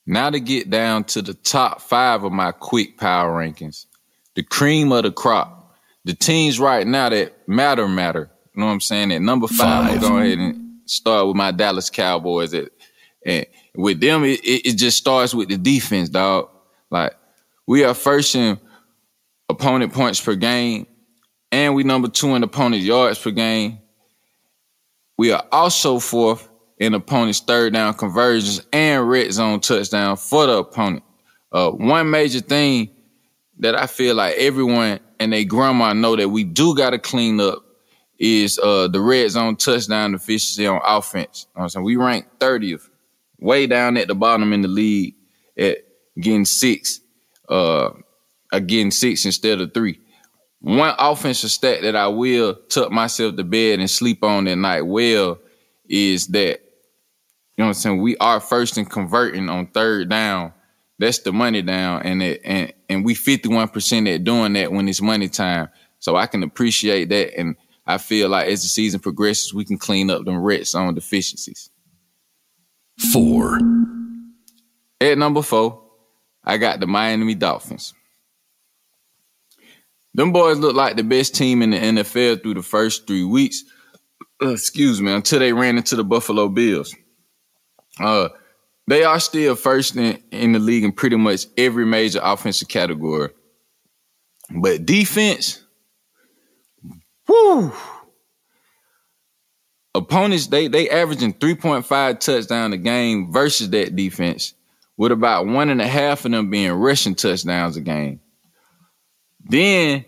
Now 0.06 0.32
to 0.32 0.40
get 0.40 0.70
down 0.70 1.04
to 1.06 1.22
the 1.22 1.36
top 1.36 1.82
five 1.82 2.24
of 2.24 2.32
my 2.32 2.52
quick 2.52 2.98
power 2.98 3.32
rankings, 3.32 3.86
the 4.34 4.42
cream 4.42 4.92
of 4.92 5.04
the 5.04 5.12
crop, 5.12 5.76
the 6.04 6.16
teams 6.16 6.60
right 6.60 6.86
now 6.88 7.10
that 7.10 7.48
matter 7.48 7.88
matter. 7.88 8.32
You 8.56 8.62
know 8.62 8.66
what 8.66 8.74
I'm 8.74 8.82
saying? 8.82 9.12
At 9.12 9.22
number 9.22 9.48
five, 9.48 9.86
i 9.86 9.94
I'm 9.94 10.00
go 10.02 10.18
ahead 10.18 10.40
and 10.40 10.80
start 10.86 11.28
with 11.28 11.36
my 11.36 11.52
Dallas 11.52 11.92
Cowboys. 11.92 12.56
At, 12.56 12.70
and 13.24 13.46
with 13.76 14.00
them, 14.00 14.24
it, 14.24 14.40
it 14.44 14.78
just 14.78 14.98
starts 14.98 15.36
with 15.36 15.50
the 15.50 15.58
defense, 15.58 16.10
dog. 16.10 16.50
Like 16.90 17.14
we 17.68 17.84
are 17.84 17.94
first 17.94 18.34
in 18.34 18.60
opponent 19.48 19.94
points 19.94 20.20
per 20.20 20.34
game, 20.34 20.88
and 21.52 21.76
we 21.76 21.84
number 21.84 22.08
two 22.08 22.34
in 22.34 22.42
opponent 22.42 22.82
yards 22.82 23.20
per 23.20 23.30
game. 23.30 23.78
We 25.20 25.34
are 25.34 25.44
also 25.52 26.00
fourth 26.00 26.48
in 26.78 26.94
opponent's 26.94 27.42
third 27.42 27.74
down 27.74 27.94
conversions 27.96 28.66
and 28.72 29.10
red 29.10 29.34
zone 29.34 29.60
touchdown 29.60 30.16
for 30.16 30.46
the 30.46 30.60
opponent. 30.60 31.04
Uh, 31.52 31.72
one 31.72 32.10
major 32.10 32.40
thing 32.40 32.92
that 33.58 33.76
I 33.76 33.88
feel 33.88 34.16
like 34.16 34.36
everyone 34.38 35.02
and 35.20 35.34
their 35.34 35.44
grandma 35.44 35.92
know 35.92 36.16
that 36.16 36.30
we 36.30 36.46
do 36.46 36.74
got 36.74 36.92
to 36.92 37.00
clean 37.00 37.42
up 37.42 37.66
is 38.18 38.58
uh, 38.60 38.88
the 38.88 39.02
red 39.02 39.30
zone 39.32 39.58
touchdown 39.58 40.16
efficiency 40.16 40.66
on 40.66 40.80
offense. 40.86 41.48
You 41.54 41.60
know 41.60 41.64
I'm 41.64 41.70
saying 41.70 41.84
we 41.84 41.98
rank 41.98 42.26
30th, 42.40 42.90
way 43.40 43.68
down 43.68 43.98
at 43.98 44.08
the 44.08 44.16
bottom 44.16 44.54
in 44.54 44.62
the 44.62 44.70
league 44.70 45.16
at 45.58 45.80
getting 46.18 46.46
six, 46.46 47.02
uh, 47.50 47.90
getting 48.54 48.92
six 48.92 49.26
instead 49.26 49.60
of 49.60 49.74
three. 49.74 50.00
One 50.62 50.94
offensive 51.00 51.52
stat 51.52 51.82
that 51.84 51.96
I 51.96 52.08
will 52.08 52.56
tuck 52.70 52.92
myself 52.92 53.36
to 53.38 53.44
bed 53.44 53.80
and 53.80 53.90
sleep 53.90 54.24
on 54.24 54.48
at 54.48 54.58
night 54.58 54.82
well 54.82 55.40
is 55.88 56.28
that 56.28 56.62
you 57.60 57.64
know 57.64 57.68
what 57.68 57.76
I'm 57.76 57.82
saying? 57.82 58.02
We 58.02 58.16
are 58.18 58.40
first 58.40 58.78
in 58.78 58.86
converting 58.86 59.50
on 59.50 59.68
third 59.68 60.10
down. 60.10 60.54
That's 60.98 61.20
the 61.20 61.34
money 61.34 61.62
down. 61.62 62.04
And 62.04 62.24
it, 62.24 62.40
and 62.46 62.74
and 62.88 63.04
we 63.04 63.16
51% 63.16 64.16
at 64.16 64.24
doing 64.24 64.54
that 64.54 64.72
when 64.72 64.88
it's 64.88 65.02
money 65.02 65.28
time. 65.28 65.68
So 66.00 66.16
I 66.16 66.26
can 66.26 66.42
appreciate 66.42 67.10
that. 67.10 67.38
And 67.38 67.58
I 67.86 67.98
feel 67.98 68.30
like 68.30 68.48
as 68.48 68.62
the 68.62 68.70
season 68.70 69.02
progresses, 69.02 69.54
we 69.54 69.66
can 69.66 69.78
clean 69.78 70.10
up 70.10 70.24
them 70.24 70.38
red 70.38 70.66
zone 70.68 70.96
deficiencies. 70.96 71.70
Four. 73.12 73.60
At 75.02 75.18
number 75.18 75.42
four, 75.42 75.84
I 76.46 76.56
got 76.58 76.80
the 76.80 76.88
Miami 76.88 77.36
Dolphins. 77.36 77.94
Them 80.20 80.34
boys 80.34 80.58
look 80.58 80.76
like 80.76 80.98
the 80.98 81.04
best 81.06 81.34
team 81.34 81.62
in 81.62 81.70
the 81.70 81.78
NFL 81.78 82.44
through 82.44 82.56
the 82.56 82.62
first 82.62 83.08
three 83.08 83.24
weeks. 83.24 83.64
Excuse 84.42 85.02
me, 85.02 85.14
until 85.14 85.40
they 85.40 85.54
ran 85.54 85.78
into 85.78 85.96
the 85.96 86.04
Buffalo 86.04 86.50
Bills. 86.50 86.94
Uh, 87.98 88.28
they 88.86 89.06
are 89.06 89.22
still 89.22 89.56
first 89.56 89.96
in, 89.96 90.22
in 90.30 90.52
the 90.52 90.60
league 90.60 90.84
in 90.84 90.92
pretty 90.92 91.16
much 91.16 91.46
every 91.58 91.86
major 91.86 92.20
offensive 92.22 92.68
category. 92.68 93.30
But 94.54 94.86
defense, 94.86 95.64
whoo. 97.26 97.72
Opponents, 99.96 100.48
they 100.48 100.68
they 100.68 100.90
averaging 100.90 101.36
3.5 101.36 102.20
touchdown 102.20 102.74
a 102.74 102.78
game 102.78 103.32
versus 103.32 103.70
that 103.70 103.96
defense, 103.96 104.54
with 104.98 105.14
about 105.14 105.48
one 105.48 105.70
and 105.70 105.82
a 105.82 105.88
half 105.88 106.26
of 106.26 106.32
them 106.32 106.50
being 106.50 106.74
rushing 106.74 107.16
touchdowns 107.16 107.78
a 107.78 107.82
game. 107.82 108.20
Then 109.46 110.06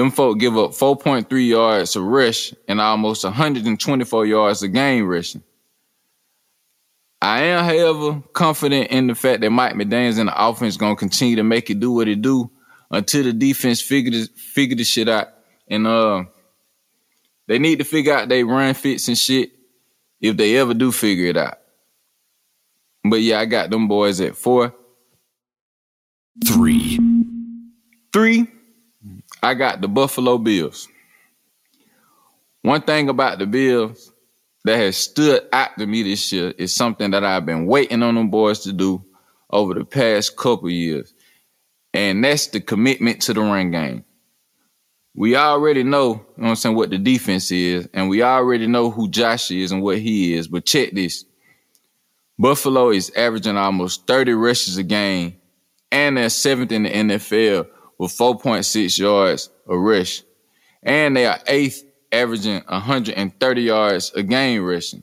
them 0.00 0.10
folk 0.10 0.38
give 0.38 0.56
up 0.56 0.72
4.3 0.72 1.48
yards 1.48 1.96
a 1.96 2.00
rush 2.00 2.54
and 2.66 2.80
almost 2.80 3.24
124 3.24 4.26
yards 4.26 4.62
a 4.62 4.68
game 4.68 5.06
rushing. 5.06 5.42
I 7.22 7.42
am, 7.42 7.64
however, 7.64 8.22
confident 8.32 8.90
in 8.90 9.06
the 9.06 9.14
fact 9.14 9.42
that 9.42 9.50
Mike 9.50 9.74
McDaniels 9.74 10.18
and 10.18 10.28
the 10.28 10.48
offense 10.48 10.76
gonna 10.76 10.96
continue 10.96 11.36
to 11.36 11.44
make 11.44 11.68
it 11.68 11.78
do 11.80 11.92
what 11.92 12.08
it 12.08 12.22
do 12.22 12.50
until 12.90 13.24
the 13.24 13.32
defense 13.32 13.80
figure 13.82 14.10
this, 14.10 14.28
figure 14.28 14.76
the 14.76 14.84
shit 14.84 15.08
out. 15.08 15.28
And 15.68 15.86
uh, 15.86 16.24
they 17.46 17.58
need 17.58 17.78
to 17.80 17.84
figure 17.84 18.14
out 18.14 18.28
they 18.28 18.42
run 18.42 18.72
fits 18.74 19.06
and 19.08 19.18
shit 19.18 19.52
if 20.20 20.36
they 20.36 20.56
ever 20.56 20.72
do 20.72 20.90
figure 20.90 21.26
it 21.26 21.36
out. 21.36 21.58
But 23.04 23.20
yeah, 23.20 23.40
I 23.40 23.44
got 23.44 23.70
them 23.70 23.86
boys 23.86 24.20
at 24.20 24.36
four. 24.36 24.74
Three. 26.46 26.98
Three, 28.12 28.48
I 29.42 29.54
got 29.54 29.80
the 29.80 29.88
Buffalo 29.88 30.38
Bills. 30.38 30.88
One 32.62 32.82
thing 32.82 33.08
about 33.08 33.38
the 33.38 33.46
Bills, 33.46 34.12
that 34.64 34.76
has 34.76 34.96
stood 34.96 35.42
out 35.52 35.70
to 35.78 35.86
me 35.86 36.02
this 36.02 36.32
year 36.32 36.52
is 36.58 36.74
something 36.74 37.10
that 37.12 37.24
I've 37.24 37.46
been 37.46 37.66
waiting 37.66 38.02
on 38.02 38.14
them 38.14 38.30
boys 38.30 38.60
to 38.60 38.72
do 38.72 39.04
over 39.50 39.74
the 39.74 39.84
past 39.84 40.36
couple 40.36 40.70
years. 40.70 41.14
And 41.94 42.22
that's 42.22 42.48
the 42.48 42.60
commitment 42.60 43.22
to 43.22 43.34
the 43.34 43.40
run 43.40 43.70
game. 43.70 44.04
We 45.14 45.34
already 45.34 45.82
know, 45.82 46.08
you 46.08 46.14
know 46.14 46.24
what 46.36 46.48
I'm 46.50 46.56
saying, 46.56 46.76
what 46.76 46.90
the 46.90 46.98
defense 46.98 47.50
is, 47.50 47.88
and 47.92 48.08
we 48.08 48.22
already 48.22 48.66
know 48.66 48.90
who 48.90 49.08
Josh 49.08 49.50
is 49.50 49.72
and 49.72 49.82
what 49.82 49.98
he 49.98 50.34
is. 50.34 50.46
But 50.46 50.66
check 50.66 50.92
this. 50.92 51.24
Buffalo 52.38 52.90
is 52.90 53.10
averaging 53.16 53.56
almost 53.56 54.06
30 54.06 54.34
rushes 54.34 54.76
a 54.76 54.82
game, 54.82 55.36
and 55.90 56.16
they're 56.16 56.30
seventh 56.30 56.70
in 56.70 56.84
the 56.84 56.90
NFL 56.90 57.66
with 58.00 58.12
4.6 58.12 58.98
yards 58.98 59.50
a 59.68 59.76
rush. 59.76 60.22
And 60.82 61.14
they 61.14 61.26
are 61.26 61.38
eighth 61.46 61.84
averaging 62.10 62.62
130 62.66 63.60
yards 63.60 64.10
a 64.14 64.22
game 64.22 64.64
rushing. 64.64 65.02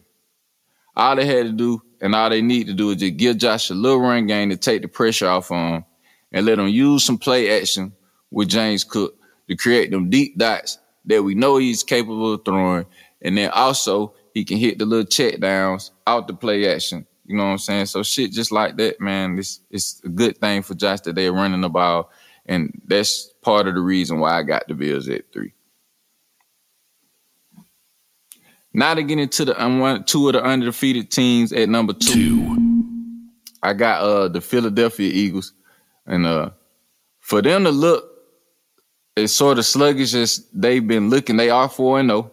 All 0.96 1.16
they 1.16 1.28
had 1.28 1.46
to 1.46 1.52
do 1.52 1.84
and 2.02 2.16
all 2.16 2.32
they 2.32 2.42
need 2.42 2.66
to 2.66 2.74
do 2.74 2.90
is 2.90 2.96
just 2.96 3.18
give 3.18 3.38
Josh 3.38 3.70
a 3.70 3.76
little 3.76 4.00
run 4.00 4.26
game 4.26 4.50
to 4.50 4.58
take 4.58 4.82
the 4.82 4.88
pressure 4.88 5.28
off 5.28 5.52
on 5.52 5.74
him 5.76 5.86
and 6.32 6.46
let 6.48 6.58
him 6.58 6.70
use 6.70 7.06
some 7.06 7.20
play 7.20 7.62
action 7.62 7.94
with 8.32 8.48
James 8.48 8.84
Cook 8.84 9.16
to 9.48 9.56
create 9.56 9.92
them 9.92 10.10
deep 10.10 10.36
dots 10.36 10.80
that 11.06 11.22
we 11.22 11.36
know 11.36 11.58
he's 11.58 11.84
capable 11.84 12.34
of 12.34 12.46
throwing. 12.46 12.88
And 13.22 13.38
then 13.38 13.52
also 13.52 14.16
he 14.34 14.44
can 14.44 14.58
hit 14.58 14.80
the 14.80 14.88
little 14.88 15.06
check 15.06 15.40
downs 15.40 15.92
out 16.08 16.28
the 16.28 16.34
play 16.34 16.74
action. 16.74 17.06
You 17.26 17.38
know 17.38 17.44
what 17.44 17.52
I'm 17.52 17.58
saying? 17.60 17.86
So 17.86 18.02
shit 18.02 18.32
just 18.32 18.52
like 18.52 18.76
that, 18.78 19.00
man. 19.00 19.38
It's 19.38 19.60
it's 19.70 20.02
a 20.04 20.10
good 20.10 20.40
thing 20.40 20.64
for 20.64 20.74
Josh 20.74 21.02
that 21.02 21.14
they're 21.14 21.32
running 21.32 21.62
the 21.62 21.70
ball. 21.70 22.10
And 22.48 22.82
that's 22.86 23.30
part 23.42 23.68
of 23.68 23.76
the 23.76 23.82
reason 23.82 24.20
why 24.20 24.38
I 24.38 24.44
got 24.44 24.68
the 24.68 24.74
Bills 24.74 25.10
at 25.10 25.32
three. 25.34 25.54
Now 28.74 28.94
to 28.94 29.04
get 29.04 29.18
into 29.18 29.46
the 29.46 29.62
um, 29.62 29.80
one, 29.80 30.04
two 30.04 30.28
of 30.30 30.34
the 30.34 30.44
undefeated 30.44 31.10
teams 31.10 31.52
at 31.52 31.68
number 31.68 31.94
two. 31.94 32.14
two. 32.14 32.74
I 33.64 33.74
got 33.74 34.04
uh 34.04 34.28
the 34.28 34.40
Philadelphia 34.40 35.12
Eagles, 35.12 35.54
and 36.06 36.26
uh 36.26 36.52
for 37.20 37.42
them 37.42 37.64
to 37.64 37.72
look 37.72 38.06
as 39.18 39.36
sort 39.36 39.58
of 39.58 39.66
sluggish 39.66 40.14
as 40.14 40.48
they've 40.54 40.88
been 40.88 41.10
looking, 41.10 41.38
they 41.38 41.50
are 41.50 41.68
four 41.68 42.00
and 42.00 42.10
zero. 42.10 42.20
Oh. 42.20 42.32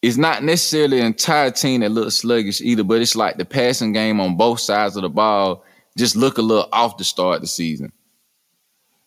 it's 0.00 0.16
not 0.16 0.42
necessarily 0.42 1.00
an 1.00 1.06
entire 1.06 1.50
team 1.50 1.82
that 1.82 1.90
looks 1.90 2.16
sluggish 2.16 2.62
either, 2.62 2.82
but 2.82 3.02
it's 3.02 3.14
like 3.14 3.36
the 3.36 3.44
passing 3.44 3.92
game 3.92 4.18
on 4.18 4.36
both 4.36 4.60
sides 4.60 4.96
of 4.96 5.02
the 5.02 5.10
ball 5.10 5.62
just 5.98 6.16
look 6.16 6.38
a 6.38 6.42
little 6.42 6.68
off 6.72 6.96
to 6.96 7.04
start 7.04 7.36
of 7.36 7.40
the 7.42 7.46
season. 7.46 7.92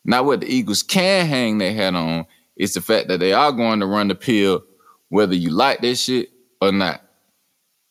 Now, 0.06 0.24
what 0.24 0.42
the 0.42 0.48
Eagles 0.48 0.84
can 0.84 1.26
hang 1.28 1.58
their 1.58 1.74
hat 1.74 1.96
on 1.96 2.26
is 2.56 2.74
the 2.74 2.82
fact 2.82 3.08
that 3.08 3.20
they 3.20 3.34
are 3.34 3.52
going 3.52 3.80
to 3.80 3.86
run 3.86 4.08
the 4.08 4.16
pill, 4.16 4.64
whether 5.10 5.36
you 5.36 5.50
like 5.50 5.82
that 5.82 5.96
shit 5.96 6.30
or 6.62 6.72
not. 6.72 7.02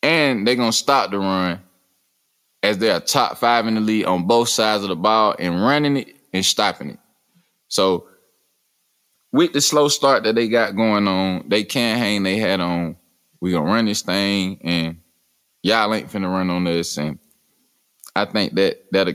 And 0.01 0.45
they're 0.47 0.55
going 0.55 0.71
to 0.71 0.77
stop 0.77 1.11
the 1.11 1.19
run 1.19 1.61
as 2.63 2.77
they 2.77 2.89
are 2.91 2.99
top 2.99 3.37
five 3.37 3.67
in 3.67 3.75
the 3.75 3.81
league 3.81 4.05
on 4.05 4.27
both 4.27 4.49
sides 4.49 4.83
of 4.83 4.89
the 4.89 4.95
ball 4.95 5.35
and 5.37 5.61
running 5.61 5.97
it 5.97 6.15
and 6.33 6.45
stopping 6.45 6.91
it. 6.91 6.99
So, 7.67 8.07
with 9.31 9.53
the 9.53 9.61
slow 9.61 9.87
start 9.89 10.23
that 10.23 10.35
they 10.35 10.47
got 10.47 10.75
going 10.75 11.07
on, 11.07 11.45
they 11.47 11.63
can't 11.63 11.99
hang 11.99 12.23
their 12.23 12.39
hat 12.39 12.59
on. 12.59 12.97
We're 13.39 13.53
going 13.53 13.65
to 13.65 13.71
run 13.71 13.85
this 13.85 14.01
thing 14.01 14.59
and 14.63 14.97
y'all 15.61 15.93
ain't 15.93 16.11
finna 16.11 16.31
run 16.31 16.49
on 16.49 16.63
this. 16.63 16.97
And 16.97 17.19
I 18.15 18.25
think 18.25 18.55
that 18.55 18.85
that'll 18.91 19.13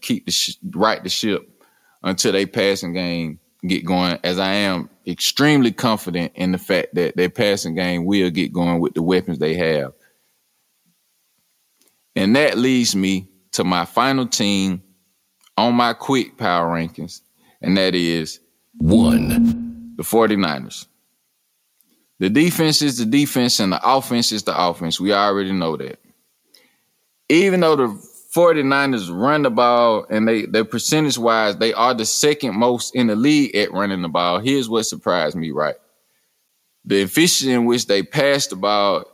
keep 0.00 0.26
the 0.26 0.32
sh- 0.32 0.56
right 0.70 1.02
the 1.02 1.10
ship 1.10 1.59
until 2.02 2.32
they 2.32 2.46
passing 2.46 2.92
game 2.92 3.38
get 3.66 3.84
going. 3.84 4.18
As 4.24 4.38
I 4.38 4.52
am 4.52 4.88
extremely 5.06 5.72
confident 5.72 6.32
in 6.34 6.52
the 6.52 6.58
fact 6.58 6.94
that 6.94 7.16
their 7.16 7.30
passing 7.30 7.74
game 7.74 8.04
will 8.04 8.30
get 8.30 8.52
going 8.52 8.80
with 8.80 8.94
the 8.94 9.02
weapons 9.02 9.38
they 9.38 9.54
have. 9.54 9.92
And 12.16 12.34
that 12.36 12.58
leads 12.58 12.96
me 12.96 13.28
to 13.52 13.64
my 13.64 13.84
final 13.84 14.26
team 14.26 14.82
on 15.56 15.74
my 15.74 15.92
quick 15.92 16.36
power 16.36 16.74
rankings, 16.74 17.20
and 17.60 17.76
that 17.76 17.94
is 17.94 18.40
one, 18.78 19.94
the 19.96 20.02
49ers. 20.02 20.86
The 22.18 22.28
defense 22.28 22.82
is 22.82 22.98
the 22.98 23.06
defense 23.06 23.60
and 23.60 23.72
the 23.72 23.80
offense 23.82 24.32
is 24.32 24.42
the 24.42 24.58
offense. 24.58 25.00
We 25.00 25.12
already 25.12 25.52
know 25.52 25.76
that. 25.76 25.98
Even 27.28 27.60
though 27.60 27.76
the 27.76 28.09
49ers 28.34 29.10
run 29.10 29.42
the 29.42 29.50
ball 29.50 30.06
and 30.08 30.26
they 30.26 30.46
their 30.46 30.64
percentage 30.64 31.18
wise, 31.18 31.56
they 31.56 31.72
are 31.72 31.94
the 31.94 32.04
second 32.04 32.54
most 32.54 32.94
in 32.94 33.08
the 33.08 33.16
league 33.16 33.54
at 33.56 33.72
running 33.72 34.02
the 34.02 34.08
ball. 34.08 34.38
Here's 34.38 34.68
what 34.68 34.84
surprised 34.84 35.36
me, 35.36 35.50
right? 35.50 35.74
The 36.84 37.02
efficiency 37.02 37.52
in 37.52 37.64
which 37.64 37.86
they 37.86 38.02
pass 38.02 38.46
the 38.46 38.56
ball 38.56 39.04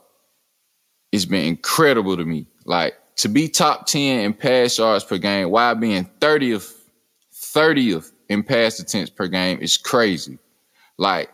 has 1.12 1.24
been 1.24 1.46
incredible 1.46 2.16
to 2.16 2.24
me. 2.24 2.46
Like 2.66 2.94
to 3.16 3.28
be 3.28 3.48
top 3.48 3.86
10 3.86 4.20
in 4.20 4.34
pass 4.34 4.76
yards 4.78 5.04
per 5.04 5.18
game 5.18 5.50
while 5.50 5.74
being 5.74 6.08
30th, 6.20 6.74
30th 7.34 8.12
in 8.28 8.42
pass 8.42 8.78
attempts 8.78 9.10
per 9.10 9.28
game 9.28 9.58
is 9.60 9.78
crazy. 9.78 10.38
Like, 10.98 11.30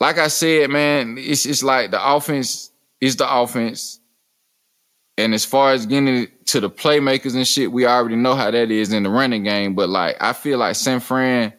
like 0.00 0.18
I 0.18 0.28
said, 0.28 0.70
man, 0.70 1.16
it's 1.16 1.46
it's 1.46 1.62
like 1.62 1.92
the 1.92 2.14
offense 2.14 2.72
is 3.00 3.16
the 3.16 3.32
offense 3.32 4.00
and 5.16 5.34
as 5.34 5.44
far 5.44 5.72
as 5.72 5.86
getting 5.86 6.28
to 6.46 6.60
the 6.60 6.70
playmakers 6.70 7.34
and 7.34 7.46
shit, 7.46 7.70
we 7.70 7.86
already 7.86 8.16
know 8.16 8.34
how 8.34 8.50
that 8.50 8.70
is 8.70 8.92
in 8.92 9.04
the 9.04 9.10
running 9.10 9.44
game. 9.44 9.74
But 9.74 9.88
like, 9.88 10.16
I 10.20 10.32
feel 10.32 10.58
like 10.58 10.74
San 10.74 11.00
Fran, 11.00 11.52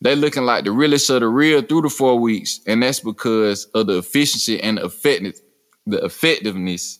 they 0.00 0.14
looking 0.14 0.44
like 0.44 0.64
the 0.64 0.72
realest 0.72 1.08
of 1.08 1.20
the 1.20 1.28
real 1.28 1.62
through 1.62 1.82
the 1.82 1.88
four 1.88 2.18
weeks, 2.18 2.60
and 2.66 2.82
that's 2.82 3.00
because 3.00 3.64
of 3.66 3.86
the 3.86 3.98
efficiency 3.98 4.62
and 4.62 4.78
the 4.78 4.84
effectiveness, 4.84 5.40
the 5.86 6.04
effectiveness 6.04 6.98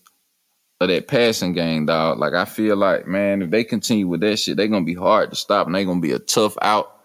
of 0.81 0.89
that 0.89 1.09
passing 1.09 1.53
game, 1.53 1.87
dog. 1.87 2.19
Like, 2.19 2.33
I 2.33 2.47
feel 2.47 2.77
like, 2.77 3.07
man, 3.07 3.43
if 3.43 3.51
they 3.51 3.65
continue 3.65 4.09
with 4.09 4.21
that 4.23 4.39
shit, 4.39 4.57
they're 4.57 4.69
gonna 4.69 4.85
be 4.85 4.95
hard 4.95 5.31
to 5.31 5.37
stop, 5.37 5.67
and 5.67 5.75
they're 5.75 5.85
gonna 5.85 6.01
be 6.01 6.13
a 6.13 6.19
tough 6.19 6.57
out 6.63 7.01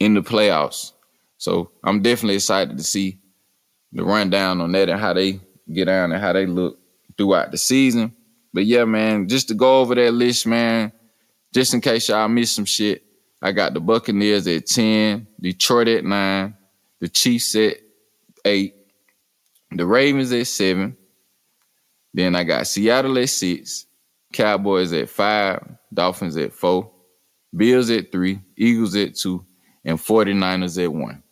in 0.00 0.14
the 0.14 0.22
playoffs. 0.22 0.92
So 1.38 1.70
I'm 1.84 2.02
definitely 2.02 2.34
excited 2.36 2.76
to 2.76 2.84
see 2.84 3.18
the 3.92 4.04
rundown 4.04 4.60
on 4.60 4.72
that 4.72 4.88
and 4.88 5.00
how 5.00 5.12
they 5.12 5.40
get 5.72 5.84
down 5.84 6.10
and 6.10 6.20
how 6.20 6.32
they 6.32 6.46
look 6.46 6.79
throughout 7.16 7.50
the 7.50 7.58
season. 7.58 8.14
But 8.52 8.66
yeah, 8.66 8.84
man, 8.84 9.28
just 9.28 9.48
to 9.48 9.54
go 9.54 9.80
over 9.80 9.94
that 9.94 10.12
list, 10.12 10.46
man, 10.46 10.92
just 11.54 11.74
in 11.74 11.80
case 11.80 12.08
y'all 12.08 12.28
missed 12.28 12.54
some 12.54 12.64
shit, 12.64 13.04
I 13.42 13.52
got 13.52 13.74
the 13.74 13.80
Buccaneers 13.80 14.46
at 14.46 14.66
10, 14.66 15.26
Detroit 15.40 15.88
at 15.88 16.04
9, 16.04 16.54
the 17.00 17.08
Chiefs 17.08 17.54
at 17.54 17.76
8, 18.44 18.74
the 19.72 19.86
Ravens 19.86 20.32
at 20.32 20.46
7. 20.46 20.96
Then 22.12 22.34
I 22.34 22.44
got 22.44 22.66
Seattle 22.66 23.18
at 23.18 23.28
6, 23.28 23.86
Cowboys 24.32 24.92
at 24.92 25.08
5, 25.08 25.76
Dolphins 25.94 26.36
at 26.36 26.52
4, 26.52 26.90
Bills 27.56 27.90
at 27.90 28.12
3, 28.12 28.40
Eagles 28.56 28.96
at 28.96 29.16
2, 29.16 29.44
and 29.84 29.98
49ers 29.98 30.82
at 30.82 30.92
1. 30.92 31.22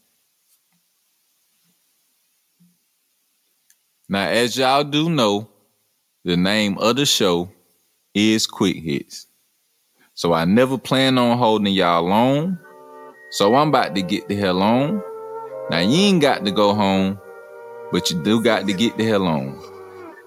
Now, 4.08 4.28
as 4.28 4.56
y'all 4.56 4.84
do 4.84 5.10
know, 5.10 5.50
the 6.28 6.36
name 6.36 6.76
of 6.76 6.96
the 6.96 7.06
show 7.06 7.50
is 8.12 8.46
Quick 8.46 8.76
Hits. 8.76 9.28
So 10.12 10.34
I 10.34 10.44
never 10.44 10.76
plan 10.76 11.16
on 11.16 11.38
holding 11.38 11.72
y'all 11.72 12.02
long. 12.02 12.58
So 13.30 13.54
I'm 13.54 13.70
about 13.70 13.94
to 13.94 14.02
get 14.02 14.28
the 14.28 14.36
hell 14.36 14.60
on. 14.60 15.02
Now 15.70 15.78
you 15.78 15.96
ain't 15.96 16.20
got 16.20 16.44
to 16.44 16.50
go 16.50 16.74
home, 16.74 17.18
but 17.92 18.10
you 18.10 18.22
do 18.22 18.42
got 18.42 18.66
to 18.66 18.74
get 18.74 18.98
the 18.98 19.06
hell 19.06 19.26
on. 19.26 19.58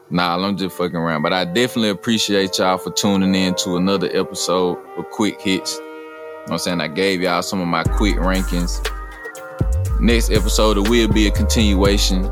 Nah, 0.09 0.43
I'm 0.43 0.57
just 0.57 0.75
fucking 0.75 0.95
around. 0.95 1.21
But 1.21 1.33
I 1.33 1.45
definitely 1.45 1.89
appreciate 1.89 2.57
y'all 2.57 2.79
for 2.79 2.89
tuning 2.89 3.35
in 3.35 3.53
to 3.57 3.77
another 3.77 4.09
episode 4.11 4.79
of 4.97 5.07
Quick 5.11 5.39
Hits. 5.39 5.77
You 5.77 5.83
know 6.47 6.53
I'm 6.53 6.57
saying? 6.57 6.81
I 6.81 6.87
gave 6.87 7.21
y'all 7.21 7.43
some 7.43 7.61
of 7.61 7.67
my 7.67 7.83
quick 7.83 8.15
rankings. 8.15 8.81
Next 9.99 10.31
episode 10.31 10.79
it 10.79 10.89
will 10.89 11.07
be 11.09 11.27
a 11.27 11.31
continuation 11.31 12.23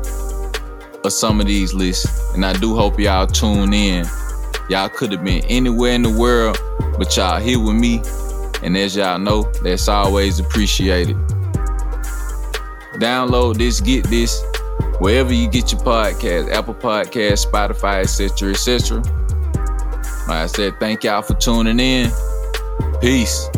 of 1.04 1.12
some 1.12 1.40
of 1.40 1.46
these 1.46 1.74
lists, 1.74 2.32
and 2.34 2.44
I 2.44 2.52
do 2.54 2.74
hope 2.74 2.98
y'all 2.98 3.26
tune 3.26 3.72
in. 3.72 4.06
Y'all 4.68 4.88
could 4.88 5.12
have 5.12 5.24
been 5.24 5.44
anywhere 5.46 5.92
in 5.92 6.02
the 6.02 6.10
world, 6.10 6.58
but 6.98 7.16
y'all 7.16 7.40
here 7.40 7.58
with 7.58 7.76
me, 7.76 8.02
and 8.62 8.76
as 8.76 8.96
y'all 8.96 9.18
know, 9.18 9.50
that's 9.62 9.88
always 9.88 10.38
appreciated. 10.38 11.16
Download 12.94 13.56
this, 13.56 13.80
get 13.80 14.04
this, 14.04 14.42
wherever 14.98 15.32
you 15.32 15.48
get 15.48 15.72
your 15.72 15.80
podcast, 15.80 16.52
Apple 16.52 16.74
Podcast, 16.74 17.46
Spotify, 17.46 18.00
etc., 18.00 18.50
etc. 18.50 18.98
Like 20.28 20.30
I 20.30 20.46
said, 20.46 20.78
thank 20.78 21.04
y'all 21.04 21.22
for 21.22 21.34
tuning 21.34 21.80
in. 21.80 22.10
Peace. 23.00 23.48